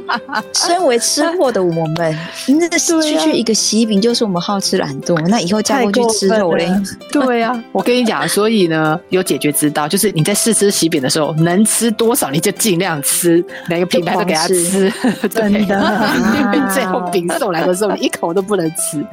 [0.07, 2.17] 啊， 身为吃货的我们，
[2.47, 6.69] 那个区区一个喜饼就是我们好吃懒做，那以后嫁过去吃肉嘞？
[7.11, 14.91] 对啊，我跟你讲，所以呢，有解决之道，就是你在试吃喜饼的时候，能吃多少你就尽量吃，每个品牌都给他吃，
[15.29, 16.09] 真的，
[16.43, 19.05] 因为最后饼送来的时候，你一口都不能吃，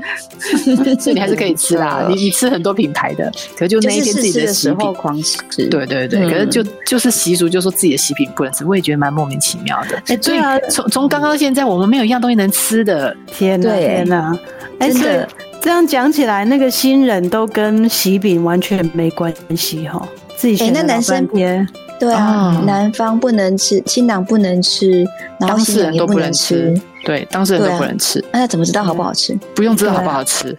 [0.99, 2.07] 所以你还是可以吃啦。
[2.09, 5.37] 你你吃很多品牌的，可是就那一天自己的时候狂吃，
[5.69, 10.03] 对对对，可是就就是习俗，就说自己的喜饼不能吃，我也觉得蛮莫名其妙的。
[10.07, 14.39] 哎，对啊从从刚刚到现在，我们没有一样东西能吃的，天哪，天哪，
[14.79, 15.29] 真的。
[15.61, 20.09] 这样讲起来，那个新人都跟喜饼完全没关系哈。
[20.37, 21.27] 自己选那男生
[21.99, 25.05] 对啊，男方不能吃，新郎不能吃，
[25.41, 26.81] 然后新人都不能吃。
[27.09, 28.23] 对，当事人都不能吃。
[28.31, 29.35] 那怎么知道好不好吃？
[29.55, 30.55] 不用知道好不好吃，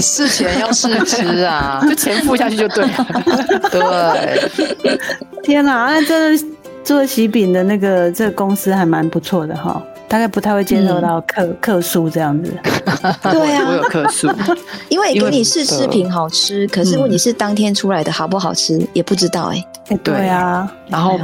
[0.00, 3.06] 事前要试吃啊， 就钱付下去就对了。
[3.70, 4.98] 对，
[5.42, 6.42] 天哪，那这
[6.82, 9.82] 做喜饼的那个这个公司还蛮不错的哈。
[10.06, 12.50] 大概不太会接受到客客诉这样子，
[13.32, 14.28] 对啊，我有客诉，
[14.88, 21.18] 因为给你试吃品好吃，可是问题是当天出来的好不好吃也不知道哎，对啊，然后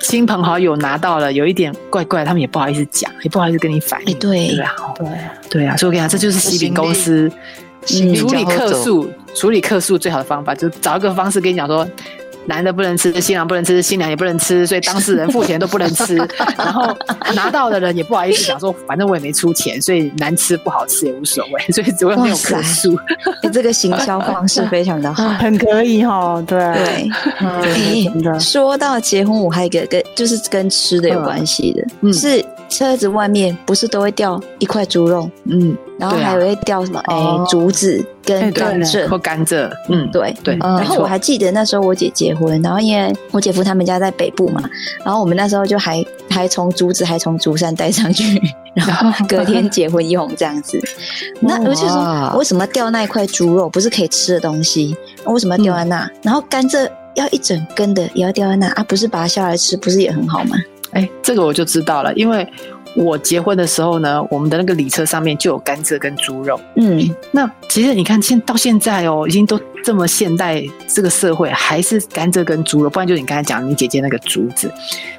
[0.00, 5.06] 亲朋好友拿到了有一点怪怪，他们也不好意思讲，也不好意思跟你反映，对对啊，对
[5.50, 7.30] 对啊，所以我跟你讲，这就是西饼公司
[7.86, 11.86] 处理客诉，处理客诉最好的方法就是找一个方式跟你讲说。
[12.50, 16.16] 男的不能吃，新郎不能吃，新娘也不能吃，所以当事人付钱都不能吃。
[16.58, 16.92] 然后
[17.32, 22.98] 拿到的人也不好意思讲说，反正我也没出钱，所以难吃不好吃也无所谓，所以只会没有客诉。
[23.44, 26.42] 你这个行销方式非常的好， 很可以哈。
[26.44, 26.58] 对
[27.38, 35.30] 对，说到结婚，我还有一个跟就是跟吃的有关系的，是车子外面不是都会掉一块猪肉？
[35.44, 35.76] 嗯。
[36.00, 36.98] 然后还有会掉什么？
[37.04, 37.16] 哎，
[37.48, 39.70] 竹子跟甘蔗或甘蔗。
[39.88, 40.56] 嗯，对对。
[40.56, 44.62] 然后我还记得那时候我姐结婚，然后因为我姐夫他们家在北部嘛，
[45.04, 48.40] 然后我们那时候就还还从竹子还从竹山带上去，
[48.74, 50.80] 然后隔天结婚用这样子。
[51.40, 53.68] 那我就说，为什么掉那一块猪肉？
[53.68, 56.10] 不是可以吃的东西，为什么要掉在那？
[56.22, 58.84] 然后甘蔗要一整根的也要掉在那啊？
[58.88, 60.56] 不是把它削来吃，不是也很好吗？
[60.92, 62.46] 哎，这个我就知道了，因为。
[62.94, 66.60] 我结婚的时候呢，我们的那个礼车上面就有甘蔗跟猪肉。
[66.76, 74.72] 嗯，那其实你看，现到现在哦，已经都这么现代，这个社会还是甘蔗跟猪肉，不然就是你刚才讲你姐姐那个竹子，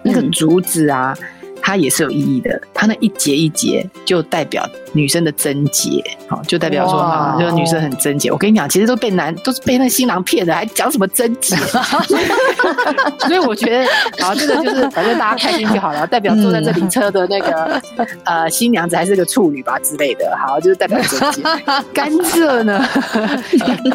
[0.04, 1.18] 那个竹子啊。
[1.62, 8.32] 它也是有意义的，它那一节一节就代表女生的贞洁，好，就代表说啊，就是女生很贞洁。
[8.32, 11.56] 我跟你讲，其实都被男 都是被那个新郎骗的，还讲什么贞洁？
[13.28, 13.88] 所以我觉得，
[14.26, 17.82] 好，这个就是 反正大家开心就好了，代表坐在这里车的那个
[18.26, 21.44] 呃新娘子还是个处女吧之类的，好，就是代表贞洁。
[21.94, 22.84] 甘蔗呢，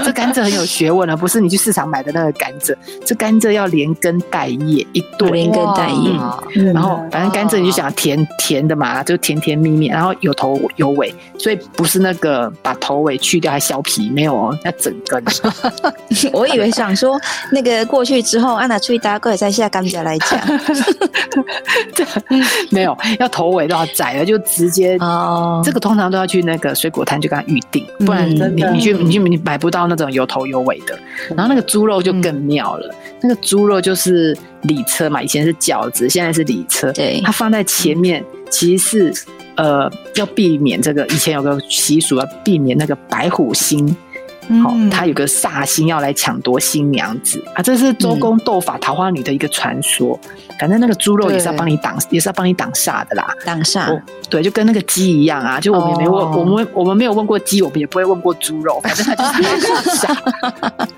[0.04, 2.74] 这甘蔗很有学问啊，不是你去市场买的那个甘蔗，
[3.04, 7.55] 这甘蔗要连根带叶一对，连根带叶，然后反正甘蔗。
[7.58, 15.22] 你就想甜甜的嘛，就甜甜蜜蜜，然后有头有尾，所以不是那个把头尾去掉还削皮，没有哦，要整根。
[16.32, 17.20] 我以为想说
[17.52, 20.40] 那个过去之后，安娜出去搭过再下甘蔗来讲，
[22.70, 25.62] 没有，要头尾都要宰了，就直接哦。
[25.64, 30.98] 这个通常都要去那个水果摊就跟他预定，不然你你去你去你买不到那种有头有尾的。
[31.34, 34.36] 然后那个猪肉就更妙了，那个猪肉就是
[34.66, 37.46] 礼车嘛，以前是饺子，现在是礼车，对，它放。
[37.46, 39.24] 放在前面，其实是
[39.54, 41.06] 呃，要避免这个。
[41.06, 43.96] 以前有个习俗，要避免那个白虎星。
[44.62, 47.62] 好，他有个煞星要来抢夺新娘子啊！
[47.62, 50.18] 这是周公斗法桃花女的一个传说。
[50.58, 53.28] 反正那个猪肉也是要帮你挡，也是要帮你挡煞的啦。
[53.44, 55.60] 挡煞，对，就跟那个鸡一样啊！
[55.60, 58.80] 就我们也没问，我们我们没有问过鸡，我们也不会问过猪肉。
[58.82, 60.88] 反正它就是挡 煞。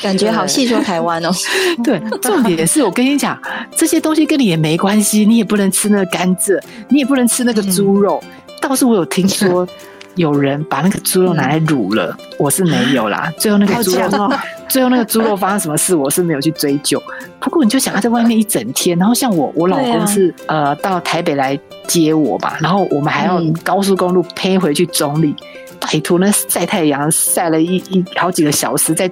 [0.00, 1.30] 感觉好细说台湾哦。
[1.84, 3.38] 对，重点是我跟你讲，
[3.76, 8.22] 这些东西跟你也没关系，你也不能吃那个甘蔗，你也不能吃那个猪肉。
[8.62, 9.68] 倒是我有听说。
[10.16, 13.32] 有人把那个猪肉拿来卤了，我是没有啦。
[13.38, 14.32] 最后那个猪肉，
[14.68, 17.00] 最后那个猪肉发生什么事，我是没有去追究。
[17.38, 25.34] 不过你就想他在外面一整天，然后像我，我老公是呃到台北来接我吧，然后我们还要高速公路配回去中立。
[25.80, 29.08] 拜托，那晒太阳晒了一一好几个小时，在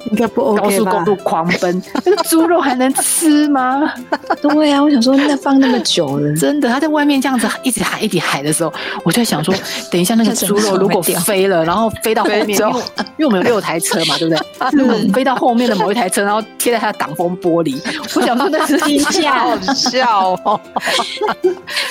[0.57, 3.93] 高速公路狂奔， 那个猪肉还能吃吗？
[4.43, 8.73] 对呀，我想说，那放那么久了， 真的，他在外面这样子一直喊一直喊的时候，
[9.05, 9.55] 我就在想说，
[9.91, 12.73] 等一下那个猪肉如果飞了，然后飞到后面，因为
[13.17, 14.45] 因为我们有六台车嘛，对不对？
[14.73, 17.81] 如果飞到后后面的某一台车，然后贴在他的挡风玻璃。
[18.17, 20.61] 我想说那是惊吓，好笑哦！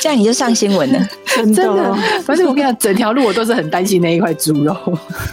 [0.02, 1.00] 这样你就上新闻了，
[1.34, 1.96] 真的。
[2.26, 4.76] 反正我跟你讲，整条路我都是很担心那一块猪肉，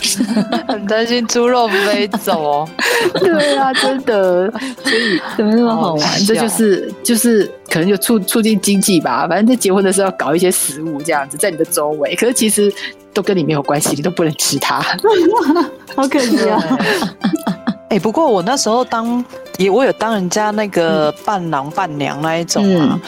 [0.69, 2.69] 很担心猪肉飞走哦。
[3.21, 4.51] 对啊，真的。
[4.85, 6.25] 所以怎么那么好玩？
[6.27, 9.27] 这就是就是可能就促促进经济吧。
[9.29, 12.73] 反正在结婚的时候搞一些食物这样子在你的周围，可是其实
[13.15, 14.81] 都跟你没有关系，你都不能吃它，
[15.97, 16.63] 好可惜啊。
[17.89, 19.25] 哎，不过我那时候当
[19.59, 23.01] 也我有当人家那个伴郎伴娘那一种啊，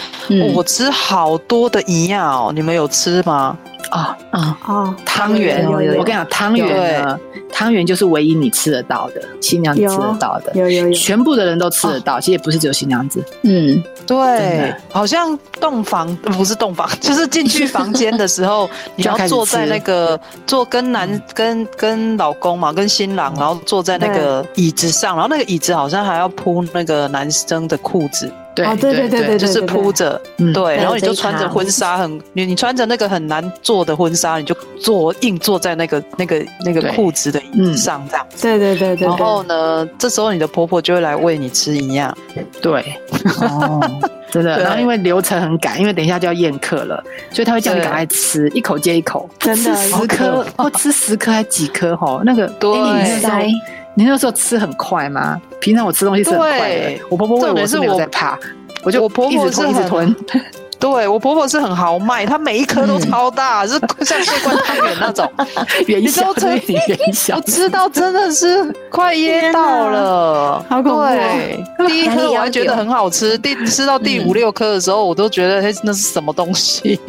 [0.54, 3.56] 我吃好多的营养哦，你们有吃吗？
[3.92, 4.58] 啊啊。
[4.66, 4.94] 哦！
[5.04, 7.18] 汤圆，我跟你讲，汤圆呢，
[7.52, 13.22] 汤圆就是唯一你吃得到的，新娘子吃得到的，有有有，全部的人都吃得到，其实也不是只有新娘子。
[13.42, 28.32] 嗯，对，好像洞房不是洞房， 就是进去房间的时候， 你要坐在那个坐跟男跟跟老公嘛，跟新郎，然后坐在那个椅子上，然后那个椅子好像还要铺那个男生的裤子。
[28.54, 30.20] 对对对对对，就是铺着，
[30.52, 37.40] 对，然后你就穿着婚纱，很你你穿着那个很难做的婚纱，你就坐硬坐在那个那个那个裤子的
[37.74, 38.26] 上这样。
[38.40, 39.08] 对对对对。
[39.08, 42.16] 然后呢，这时候你的婆婆就会来喂你吃营养。
[42.60, 42.98] 对，
[43.40, 43.80] 哦，
[44.30, 44.58] 真的。
[44.58, 52.20] 然后因为流程很赶，因为等一下就要宴客了，所以他会叫你赶快吃，一口接一口，真的十颗，哦吃十颗还几颗哈？
[52.24, 52.70] 那个对。
[53.94, 55.40] 你那时候吃很快吗？
[55.60, 57.00] 平常我吃东西是很快的。
[57.10, 58.38] 我婆婆问我是没有在怕，
[58.82, 60.14] 我就我婆婆是一直吞。
[60.82, 65.30] 对我婆婆是很豪迈，她每一颗都超大，是 像桂冠汤圆那种。
[65.86, 70.98] 元宵吃元宵，我知道真的是快噎到了，好恐怖。
[71.86, 76.98] 第一颗我还觉得很好吃，第吃到第五六颗的时候，我都觉得那是什么东西。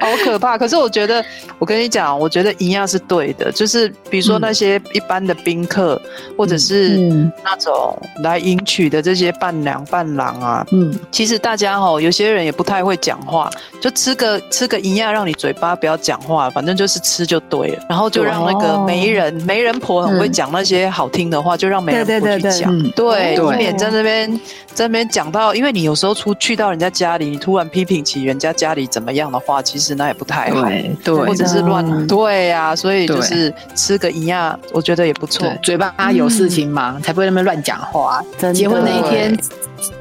[0.00, 0.58] 好可怕！
[0.58, 1.24] 可是我觉得，
[1.58, 3.52] 我跟你讲，我觉得营养是对的。
[3.52, 6.00] 就是比如说那些一般的宾客，
[6.36, 6.96] 或者是
[7.44, 17.82] 那种来迎娶的这些伴娘伴郎啊，嗯，其实大家哈，有些人也不太会讲话，就吃个吃个营养，让你嘴巴不要讲话，反正就是吃就对了。
[17.88, 24.30] 然后就让那个媒人媒人婆很会讲那些好听的话，就让媒人婆去讲，对，以免在那边
[24.74, 29.62] 在那边讲到，因为你有时候出去到人家家里，你突然批评起人家家里怎么样的话。
[29.62, 30.68] 其实那也不太好，
[31.02, 35.50] 对，或者是乱对呀，所以就是吃个营养，我觉得也不错。
[35.62, 38.22] 嘴巴有事情忙，才不会那么乱讲话。
[38.52, 39.34] 结婚那一天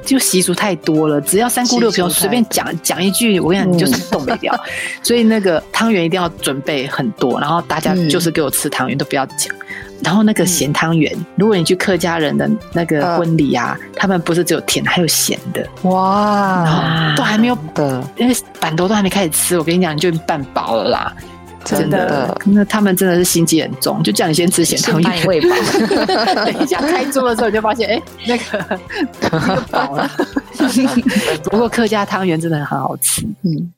[0.03, 4.65] 就习俗太多了，只要三姑六婆随便讲讲一句，我跟你讲，你就是动不了。
[5.03, 9.55] 所以那个汤圆一定要准备很多，然后大家就是给我吃汤圆，都不要讲。
[10.03, 15.63] 然后那个咸汤圆，如果你去客家人的那个婚礼啊，他们不是只有甜，还有咸的。
[15.83, 21.13] 哇，都还没有的，因为板头都还没开始吃，我跟你讲，你就半饱了啦，
[21.75, 22.39] 真的。
[22.45, 25.49] 那他们真的是心机很重，就叫你先吃咸汤圆，喂饱。
[26.45, 30.09] 等一下开桌的时候，你就发现，哎，那个了。
[31.45, 33.73] 不过客家汤圆真的很好吃，嗯。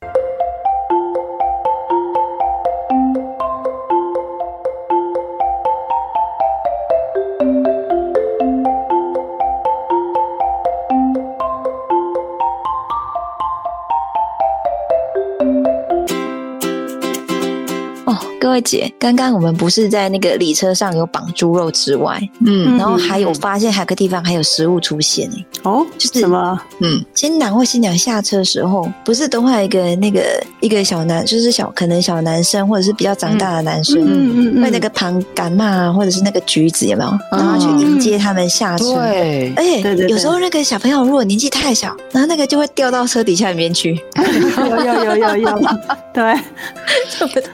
[18.50, 25.30] 各位姐，刚刚我们不是在那个礼车上有绑猪肉之外，嗯，然后还有发现还有个地方还有食物出现。
[25.30, 26.60] 哎，哦，就是什么？
[26.80, 30.20] 嗯，新郎或新娘下车的时候，不是都会有一个那个
[30.58, 37.10] 一个小男，就是小可能小男生或者是比较长大的男生，嗯嗯，会那个旁干嘛，或者是那个橘子有没有？
[37.30, 38.96] 然后去迎接他们下车。
[38.96, 43.96] 对，而且有时候那个小朋友如果年纪太小，然后那个就会掉到车底下里面去。
[44.58, 45.60] 有有有有有，
[46.12, 46.34] 对，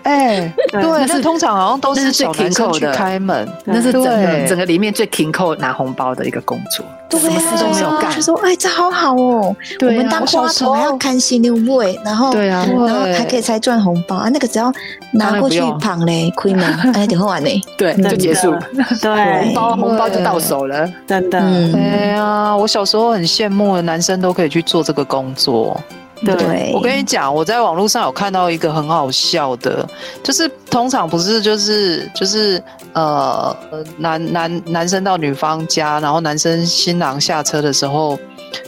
[0.04, 0.50] 哎。
[0.72, 6.84] 对，那通常好像都是小男生去开门，那是整个整个里面最停扣拿红包的一个工作，
[7.20, 14.16] 什么事都没有干，就说哎，这好好哦，我们当花童还要看新牛位，然后对啊，然后还可以才赚红包。
[14.16, 14.72] 啊，那个只要
[15.12, 18.54] 拿过去捧嘞，亏门， 哎，就很完嘞，对，就结束，
[19.02, 25.80] 对，红包红包就到手了，真的，哎呀，我小时候很羡慕的男生都可以去做这个工作。
[26.24, 29.86] 对，我跟你讲，我在网络上有看到一个很好笑的，
[30.22, 32.62] 就是通常不是就是就是
[32.94, 33.54] 呃
[33.98, 38.18] 男男男生到女方家，然后男生新郎下车的时候，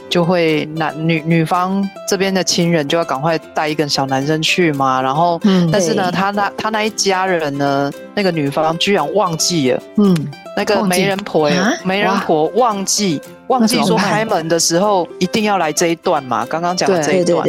[0.09, 5.69] 就会男女女方这边的亲人就要赶快带一个小男生去嘛，然后嗯。
[5.71, 10.17] 但是呢，他那他那一家人呢，那个女方居然忘记了，嗯，
[10.57, 11.51] 那个媒人婆
[11.85, 13.21] 媒人婆忘记。
[13.49, 16.45] 忘记说开门的时候一定要来这一段嘛？
[16.51, 17.49] 刚刚讲的这一段，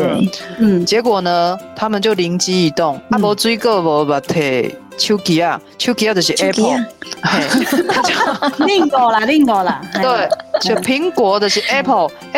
[0.57, 6.85] 嗯，结果呢，他们就灵机一动，阿伯追个伯把腿手机啊，手机啊就是 Apple，
[8.65, 10.29] 另个啦，另个啦，对，
[10.61, 11.59] 就苹果的是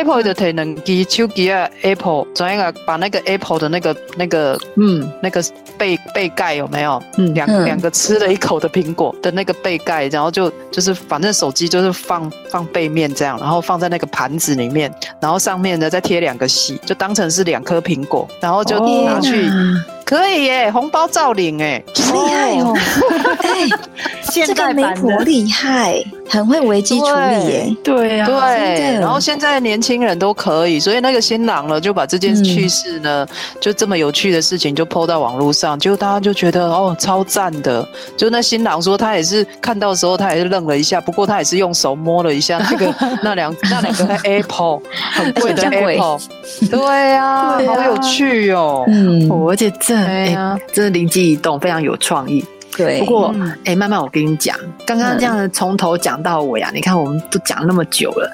[0.02, 2.74] Apple，Apple 就提两机手机啊，Apple，怎样啊？
[2.86, 5.43] 把那个 Apple 的那个那个嗯那个
[5.78, 7.02] 背背盖有没有？
[7.18, 19.49] 嗯，两两个吃了一口的苹果的那个背盖，然后就就是反正手机就是放放背面这样，然后放在那个盘子里面，然后上面呢再贴两个喜，就当成是两颗苹果，然后就拿去。
[20.04, 22.76] 可以耶，红包照领哎，厉害哦！
[23.43, 23.70] 哎，
[24.34, 27.75] 这个媒婆厉害，很会危机处理耶。
[27.84, 28.97] 对呀，对。
[29.01, 33.27] 然后现在年轻人都可以，所以那个新郎呢，就把这件趣事呢，
[33.59, 37.86] 就这么有趣的事情就抛到网络上，就大家就觉得哦，超赞的。
[38.15, 44.79] 就那新郎说，他也是看到的时候，他也是愣了一下，不过他也是用手摸了一下那个 那两那两个 Apple
[45.11, 46.17] 很贵的 Apple。
[46.69, 48.86] 对呀，好有趣哦。
[48.88, 49.95] 嗯，而且这。
[49.95, 52.45] 哎呀，真的灵机一动，非常有创意。
[52.82, 53.34] 对，不过
[53.65, 58.32] 哎，慢慢我跟你讲，刚刚这样从头讲到尾啊，你看我们都讲那么久了，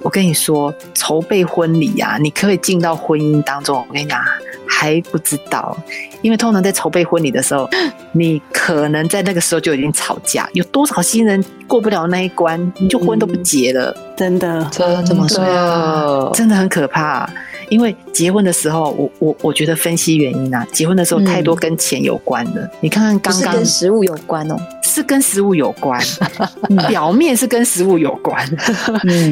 [0.00, 4.20] 我跟你说，筹备婚礼啊，你可以进到婚姻当中，我跟你讲
[4.66, 5.76] 还不知道，
[6.22, 7.68] 因为通常在筹备婚礼的时候，
[8.12, 16.32] 你可能在那个时候就已经吵架，有多少新人过不了那一关，你就婚都不结了，真的，这怎么说？
[16.34, 17.28] 真的很可怕。
[17.70, 22.70] 因为结婚的时候，我我我觉得分析原因啊，结婚的时候太多跟钱有关的。
[22.80, 26.00] 你看看刚刚跟食物有关哦，是跟食物有关，
[26.88, 28.46] 表面是跟食物有关，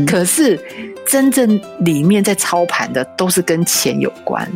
[0.07, 0.59] 可是
[1.07, 4.47] 真正里面在操盘的都是跟钱有关，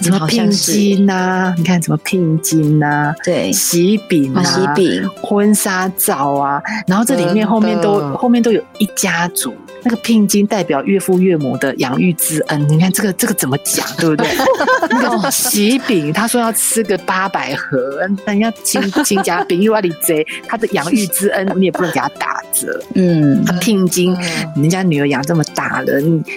[0.00, 1.54] 什么聘金呐？
[1.56, 3.14] 你看什么聘金呐？
[3.24, 9.54] 对，喜饼啊，喜饼，婚纱照啊，然后这里面后面都后面都有一家族。
[9.82, 14.26] 那个聘金代表岳父岳母的养育之恩，你看这个这个怎么讲，对不对？
[14.90, 17.78] 那个喜饼，他说要吃个八百盒，
[18.26, 22.80] 人家亲亲家饼又要你贼，他的养育之恩你也不能给他打折。
[22.94, 24.14] 嗯，聘金，
[24.56, 25.92] 人家女儿养这么大了，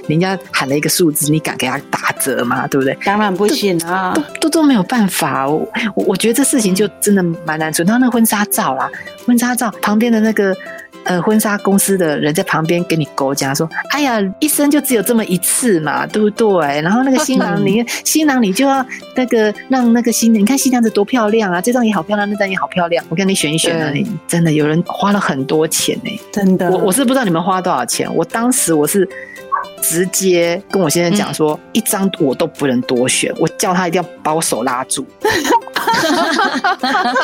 [0.08, 2.68] 人家喊了一个数字，你敢给他打折吗？
[2.68, 2.98] 对不对？
[3.04, 5.48] 当然不行啊，都都都没有办法。
[5.50, 7.84] 我我觉得这事情就真的蛮难做。
[7.86, 8.89] 然后那婚纱照啦，
[9.26, 10.56] 婚纱照旁边的那个。
[11.06, 16.48] 呃，婚纱公司的人在旁边给你勾讲说：“哎呀，一生就只有这么一次嘛，对不对？”
[16.82, 23.92] 然后那个新郎，你 新郎你就要那个让那个新娘，你看新娘子多漂亮啊，这张也好漂亮，那张也好漂亮，我跟你选一选啊！
[23.92, 26.70] 你真的有人花了很多钱呢，真的。
[26.70, 29.08] 我我是不知道你们花多少钱，我当时我是
[29.82, 35.06] 直接跟我先生讲说，一张我都不能多选，我叫他一定要把我手拉住。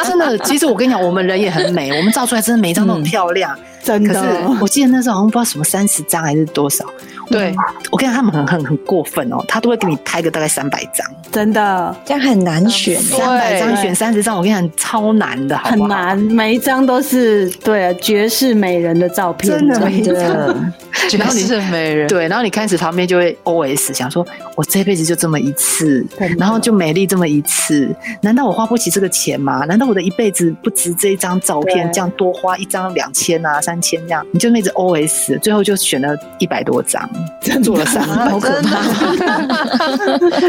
[0.06, 3.58] 真的，其实我跟你讲，我们人也很美，我们照出来真的每一张都很漂亮。
[3.84, 6.86] 真的，可是我记得那时候好像不知道什么三十张还是多少。
[7.30, 7.54] 对，
[7.92, 20.56] 我跟你讲，他们很很很过分哦，他都会给你拍个大概三百张，真的，这样很难选，三百张选三十张，我跟你讲超难的，很难，每一张都是对绝世美人的照片，真的，真的，
[21.10, 22.08] 绝世美人。
[22.08, 24.26] 对，然后你开始旁边就会 O S 想说，
[24.56, 26.06] 我这辈子就这么一次，
[26.38, 27.88] 然后就美丽这么一次，
[28.22, 29.66] 难道我花不起这个钱吗？
[29.66, 31.92] 难道我的一辈子不值这一张照片？
[31.94, 37.08] 这样多花一张两千啊，三千这样，你就那直 O S，最后就选了一百多张。
[37.64, 38.78] 做了三百，好可怕！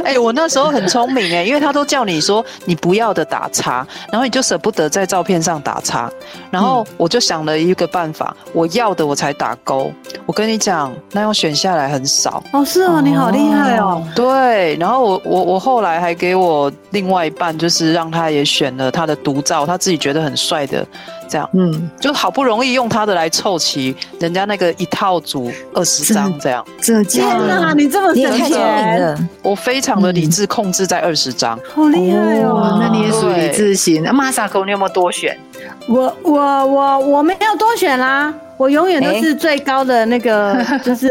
[0.05, 6.11] 哎，我那时候很聪明哎，因为他都叫你说你不要的打叉，然后你就舍不得在照片上打叉，
[6.51, 9.91] 然后我就想了一个办法，我要的我才打勾。
[10.27, 12.65] 我跟你讲，那样选下来很少哦。
[12.65, 14.03] 是哦，你好厉害哦。
[14.15, 20.87] 对，然后我我我后来还给我另外一半，就是让他也选了他的独照，他自己觉得很帅的。
[21.31, 34.03] 这样，嗯，就好不容易用他的来凑齐人家那个一套组二十张，这样，真的天哪，你这么省钱，我非常的理智控制在二十张，好厉害哦，那你也属于理智型。
[34.03, 35.39] 那玛莎狗，你有没有多选？
[35.87, 38.35] 我我我我没有多选啦。
[38.61, 40.55] 我永远都是最高的那个，
[40.85, 41.09] 就是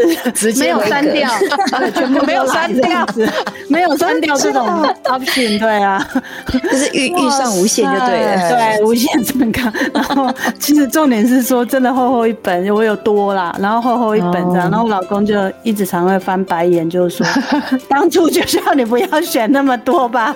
[0.60, 1.28] 没有删掉，
[1.96, 3.04] 全部没有删掉，
[3.68, 4.68] 没有删掉这种
[5.06, 6.08] option，对啊，
[6.46, 9.62] 就是预预算无限就对了，对，无限这么高。
[9.92, 15.34] 然后其实重点是说，真的厚厚一本，我有多啦，然后厚厚一本这样，然后我老公就
[15.64, 17.26] 一直常会翻白眼，就是说，
[17.90, 20.36] 当初就是要你不要选那么多吧。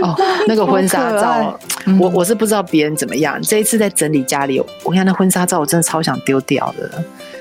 [0.00, 0.16] 哦，
[0.48, 1.58] 那个婚纱照，
[2.00, 5.89] 我我是不知道别人怎么样，这一次在整理家里，我看那婚纱照，我真的。
[5.90, 6.88] 超想丢掉的，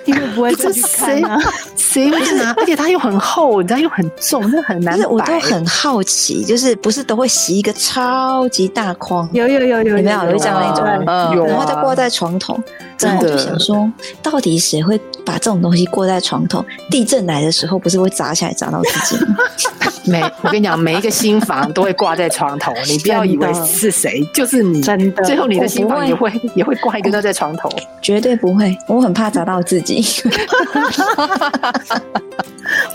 [0.05, 1.39] 因为不会 再去看啊，
[1.75, 2.51] 谁会拿？
[2.57, 4.99] 而且它又很厚，你知道又很重，那很难。
[5.03, 9.29] 我都很好奇，就是不是都会洗一个超级大筐？
[9.33, 11.35] 有有有有有没有有这样那种？
[11.37, 12.59] 有，然后再挂在床头。
[12.99, 13.89] 然后我就想说，
[14.21, 16.65] 到底谁会把这种东西挂在床头？
[16.89, 19.35] 地震来的时候，不是会砸下来砸到自己吗？
[20.09, 24.81] 每我跟你讲，每一个新房都会挂在床头，你不要以为是谁，就是你。
[24.81, 27.69] 真的，最后你的新房也会也会挂一个在床头，
[28.01, 28.75] 绝对不会。
[28.87, 30.03] 我很怕找到自己。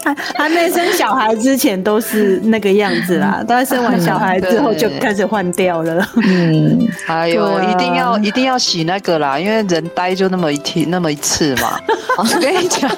[0.04, 6.06] 还还没生小孩之前都是那个样子啦，但是生完小孩之后就开始换掉了。
[6.16, 11.78] 嗯， 还有一定要一定要洗那个啦，因为人呆就那么一天那么一次嘛。
[12.18, 12.88] 我跟你讲，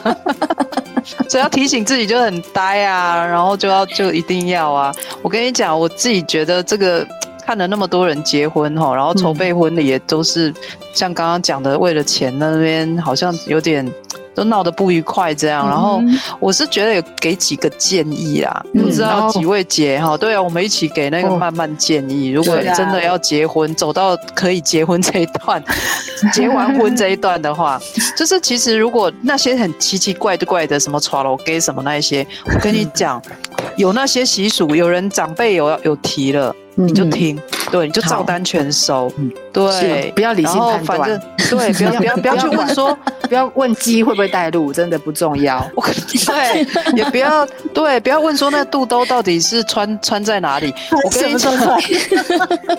[1.29, 4.95] 所以要提醒自己就很呆啊，然后就要就一定要啊。
[5.23, 7.07] 我跟你讲，我自己觉得这个
[7.45, 10.53] 看了那么多人结婚哈，然后筹备婚礼也都是
[10.93, 13.91] 像刚刚讲的，为了钱那边好像有点。
[14.37, 16.01] 都闹得不愉快这样，然后
[16.39, 22.29] 我是觉得有给几个建议啦，不知道几位姐哈，对啊，我们一起给那个慢慢建议。
[22.29, 25.63] 如果真的要结婚，走到可以结婚这一段，
[26.35, 27.81] 结完婚这一段的话，
[28.15, 33.21] 就是其实如果那些很奇奇怪怪的什么 t r a gay 什么那一些，我跟你讲，
[33.77, 36.55] 有那些习俗，有人长辈有有提了。
[36.79, 39.11] 你就听，对，你就照单全收，
[39.51, 42.97] 对，不要理性判断，对，不要不要不要去问说，
[43.29, 45.67] 不要问鸡会不会带路，真的不重要。
[46.27, 50.73] 对，也不要对，不要问说那肚兜到底是穿穿在哪里，
[51.03, 51.51] 我跟你说，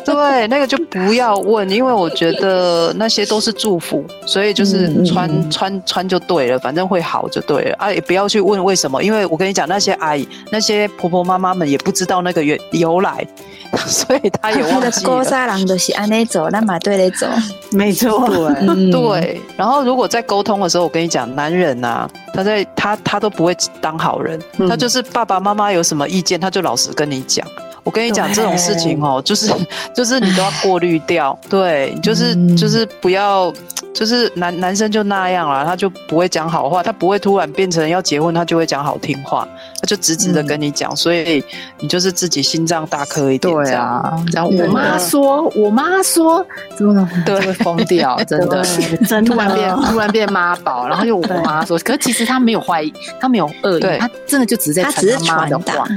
[0.06, 7.76] 对，那个就不要问，因为我觉得那些都是祝福，所以就是穿穿穿就对了，反正会好就对了。
[7.80, 13.28] 啊，也不要去问为什么，因为我跟你讲，那些阿姨、那些婆婆妈妈们也不知道那个由由来。
[13.88, 15.09] 所以他也忘记了。
[15.09, 17.28] 勾沙郎的是安内走，那马队嘞走，
[17.72, 19.41] 没错，对对。
[19.55, 24.39] 然后如果在沟通的时候，我跟你讲，男人啊，他在他他都不会当好人，
[24.70, 27.45] 他就是爸爸妈妈有什么意见，他就老实跟你讲。
[27.84, 29.49] 我跟你讲这种事情哦，就是
[29.93, 33.53] 就是你都要过滤掉，对，就是就是不要。
[33.94, 39.48] 就是男男生就那样了，他就不会讲好话，他不会突然变成要结婚，他就会讲好听话，
[39.82, 41.44] 他就直直的跟你讲，所以
[41.80, 43.52] 你就是自己心脏大颗一点。
[43.52, 46.46] 对啊，然后我妈说，我妈说，
[46.78, 47.38] 怎么能对。
[47.48, 48.18] 会疯掉？
[48.26, 48.62] 真的，
[49.08, 49.32] 真的。
[49.32, 55.88] 突然变突然变妈宝，然后又我妈说，可是其实他没有怀疑，他没有恶意，他真的就只是在他只是传达，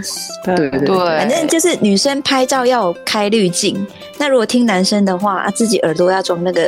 [0.45, 3.85] 对对对，反正就是女生拍照要开滤镜，
[4.17, 6.63] 那如果听男生的话，自己耳朵要装那个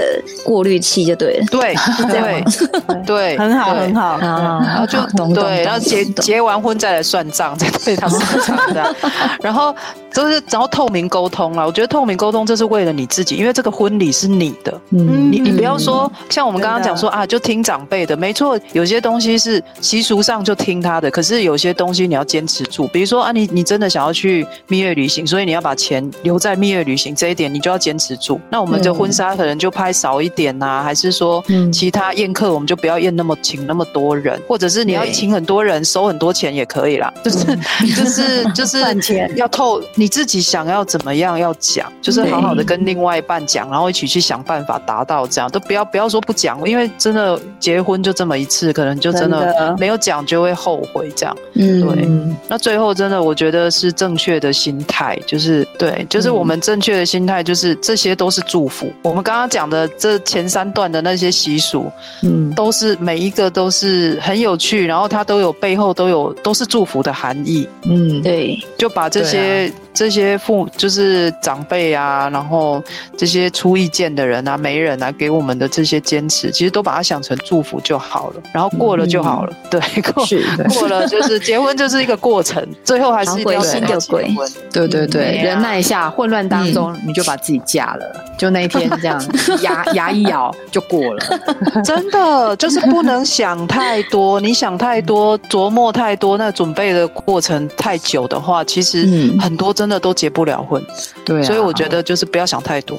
[0.44, 1.16] 过滤器就。
[1.22, 1.42] 对。
[1.62, 1.74] 对
[2.10, 2.44] 对
[3.06, 4.98] 对，很好很好，然后就
[5.34, 8.94] 对，然后结结完婚再来算账， 再对他们算账，
[9.40, 9.74] 然后
[10.12, 28.40] 就是然后透明沟通啊，我觉得透明沟通这是为了你自己，因为这个婚礼是你的，嗯，你你不要说像我们刚刚讲说啊，就听长辈的，没错，有些东西是习俗上就听他的，可是有些东西你要坚持住，比如说啊，你你真的想要去蜜月旅行，所以你要把钱留在蜜月旅行这一点，你就要坚持住。
[28.50, 31.01] 那我们的婚纱可能就拍少一点呐，还是。
[31.10, 31.42] 说
[31.72, 37.56] 其他宴客我们就不要宴那么请那么多人，或者是你要请很多人收很多钱也可以啦，就是
[37.94, 51.36] 就是 就是要透你自己想要怎么样要讲，就是好好的跟另外一半讲，然后一起去想办法达到这样，都不要不要说不讲，因为真的结婚就这么一次，可能就真的没有讲就会后悔这样。
[51.54, 52.08] 嗯，对。
[52.48, 58.92] 那最后真的我觉得是正确的心态，就是对，就是我们正确的心态，就是这些都是祝福。
[59.02, 61.02] 我们刚刚讲的这前三段的。
[61.02, 61.90] 那些习俗，
[62.22, 69.72] 嗯，都是每一个都是很有趣，然后它都有背后都有都是祝福的含义，嗯，对，就把这些。
[69.94, 72.82] 这些父就是长辈啊，然后
[73.14, 79.52] 这些出意见的人啊、媒人啊，给我们的这些坚持，其实都把它想成祝福就好了，然后过了就好了。
[79.70, 80.24] 对，过
[80.70, 83.78] 过了就是结婚就是一个过程，最后还是一定要结
[84.10, 84.24] 婚。
[84.72, 89.22] 对对对，忍耐一下，混乱当中你就把自己嫁了，就那一天这样
[89.60, 91.20] 牙牙一咬就过了。
[91.84, 99.06] 真的就是不能想太多，你想太多、琢磨太多，那准备的过程太久的话，其实
[99.40, 99.72] 很多。
[99.72, 100.84] 真的都结不了婚，
[101.24, 102.98] 对，所以我觉得就是不要想太多。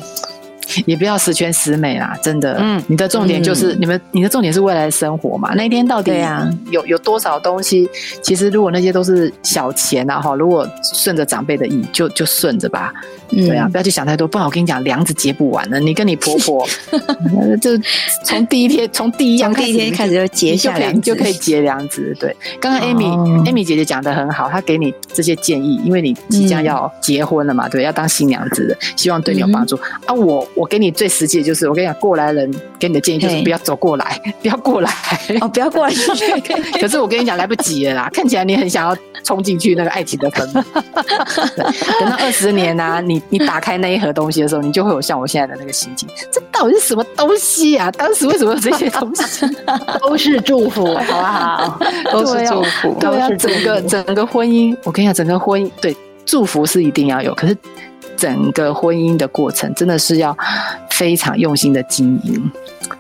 [0.86, 2.58] 也不要十全十美啦，真的。
[2.60, 5.54] 嗯，你的重点就是你们，你的重点是未来的生活嘛。
[5.56, 6.12] 那一天到底
[6.70, 7.90] 有有多少东西？
[8.22, 12.94] 其实如果那些都是小钱啊，哈，如果顺着长辈的意，就就顺着吧。
[13.30, 14.28] 对啊，不要去想太多。
[14.28, 15.80] 不然我跟你讲，梁子结不完了。
[15.80, 16.68] 你跟你婆婆，
[17.60, 17.72] 就
[18.24, 22.16] 从第一天，从第一从第一天开始就结下梁子，就可以结梁子。
[22.20, 30.14] 对，刚刚 Amy，Amy 姐姐讲的很好，她给你这些建议，因为你即将要结婚了嘛，对，要当新娘子，希望对你有帮助啊。
[30.14, 30.64] 我我。
[30.64, 32.50] 我给你最实际的就是，我跟你讲，过来人
[32.80, 34.90] 给你的建议就是不要走过来， 不要过来
[35.42, 35.94] 哦，不要过来。
[36.80, 38.96] 可是我跟你讲，来不及了啦，看起来你很想要
[39.26, 40.50] 冲进去那个爱情的坟。
[42.00, 47.92] 等到二十年啊，你你打开那一盒东西的时候，你就会有像我现在的那个心情，这到底是什么东西啊？
[47.92, 49.46] 当时为什么有这些东西？
[50.00, 51.80] 都是祝福，好不好？
[52.10, 55.94] 都是祝福，对啊，整个整个婚姻，我跟你讲，整个婚姻对
[56.26, 57.58] 祝福是一定要有，可是。
[58.24, 60.34] 整个婚姻的过程真的是要
[60.90, 62.52] 非常用心的经营，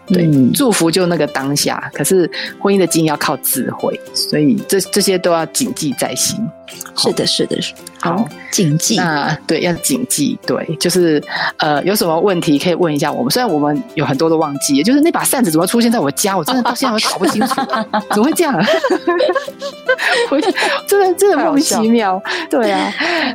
[0.07, 2.29] 对，祝福就那个当下，可是
[2.59, 6.39] 婚姻的经营要靠智慧，所以这这些都要谨记在心。
[6.95, 8.97] 是的，是的，是好谨记。
[8.97, 10.37] 啊对，要谨记。
[10.45, 11.21] 对，就是
[11.57, 13.31] 呃，有什么问题可以问一下我们。
[13.31, 17.61] 虽然我们有很多都忘记，就是那把扇子怎么出现在我家，我真的到现在都搞不清楚，
[18.11, 18.59] 怎么会这样？
[20.87, 22.21] 真的真的莫名其妙。
[22.49, 22.91] 对啊，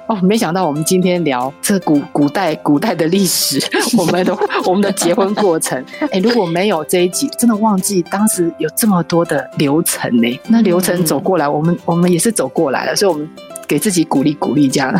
[0.08, 3.60] 哦，没想到我们今天聊这古古代古代的历史，
[3.96, 5.82] 我们的我们的结婚过程。
[6.10, 10.40] 哎，如果没有这一集，真的忘记当时有这么多的流程呢。
[10.48, 13.28] 那流程走过来，我们我们也是走过来了，所以我们。
[13.68, 14.90] 给自己鼓励鼓励，这样，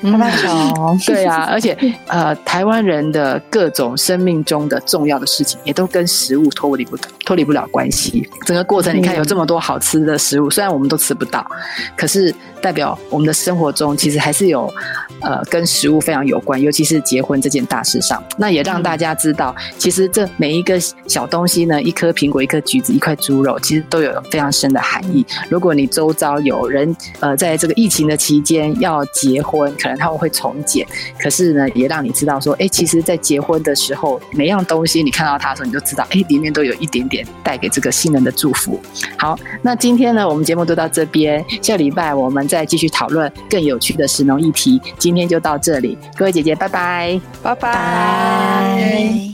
[0.00, 1.76] 那 好， 对啊，而且
[2.06, 6.96] 呃，台湾人的各种生命中的重要的事情，也都跟食物脱离不
[7.26, 8.26] 脱离不了关系。
[8.46, 11.46] 整个过程，你看有这么多好吃的食物，虽然我们都吃不到，
[11.94, 14.72] 可是代表我们的生活中其实还是有
[15.20, 25.26] 呃跟食物非常有关，尤其是结婚这件大事上，那也让大家知道，其实这每一个小东西呢，一颗苹果，一颗橘子，一块猪肉，其实都有非常深的含义。
[25.50, 30.86] 如果你周遭有人呃在这个疫情的期间要结婚，可能他们会重检，
[31.18, 38.80] 可是呢，也让你知道说，哎，其实，在结婚的时候，每样东西你看到它的时候，你就知道，哎，里面都有一点点带给这个新人的祝福。
[39.18, 44.80] 好，那今天呢，我们节目就到这边，下礼拜我们再继续讨论更有趣的食农议题。
[44.96, 49.30] 今天就到这里，各位姐姐，拜拜，拜拜。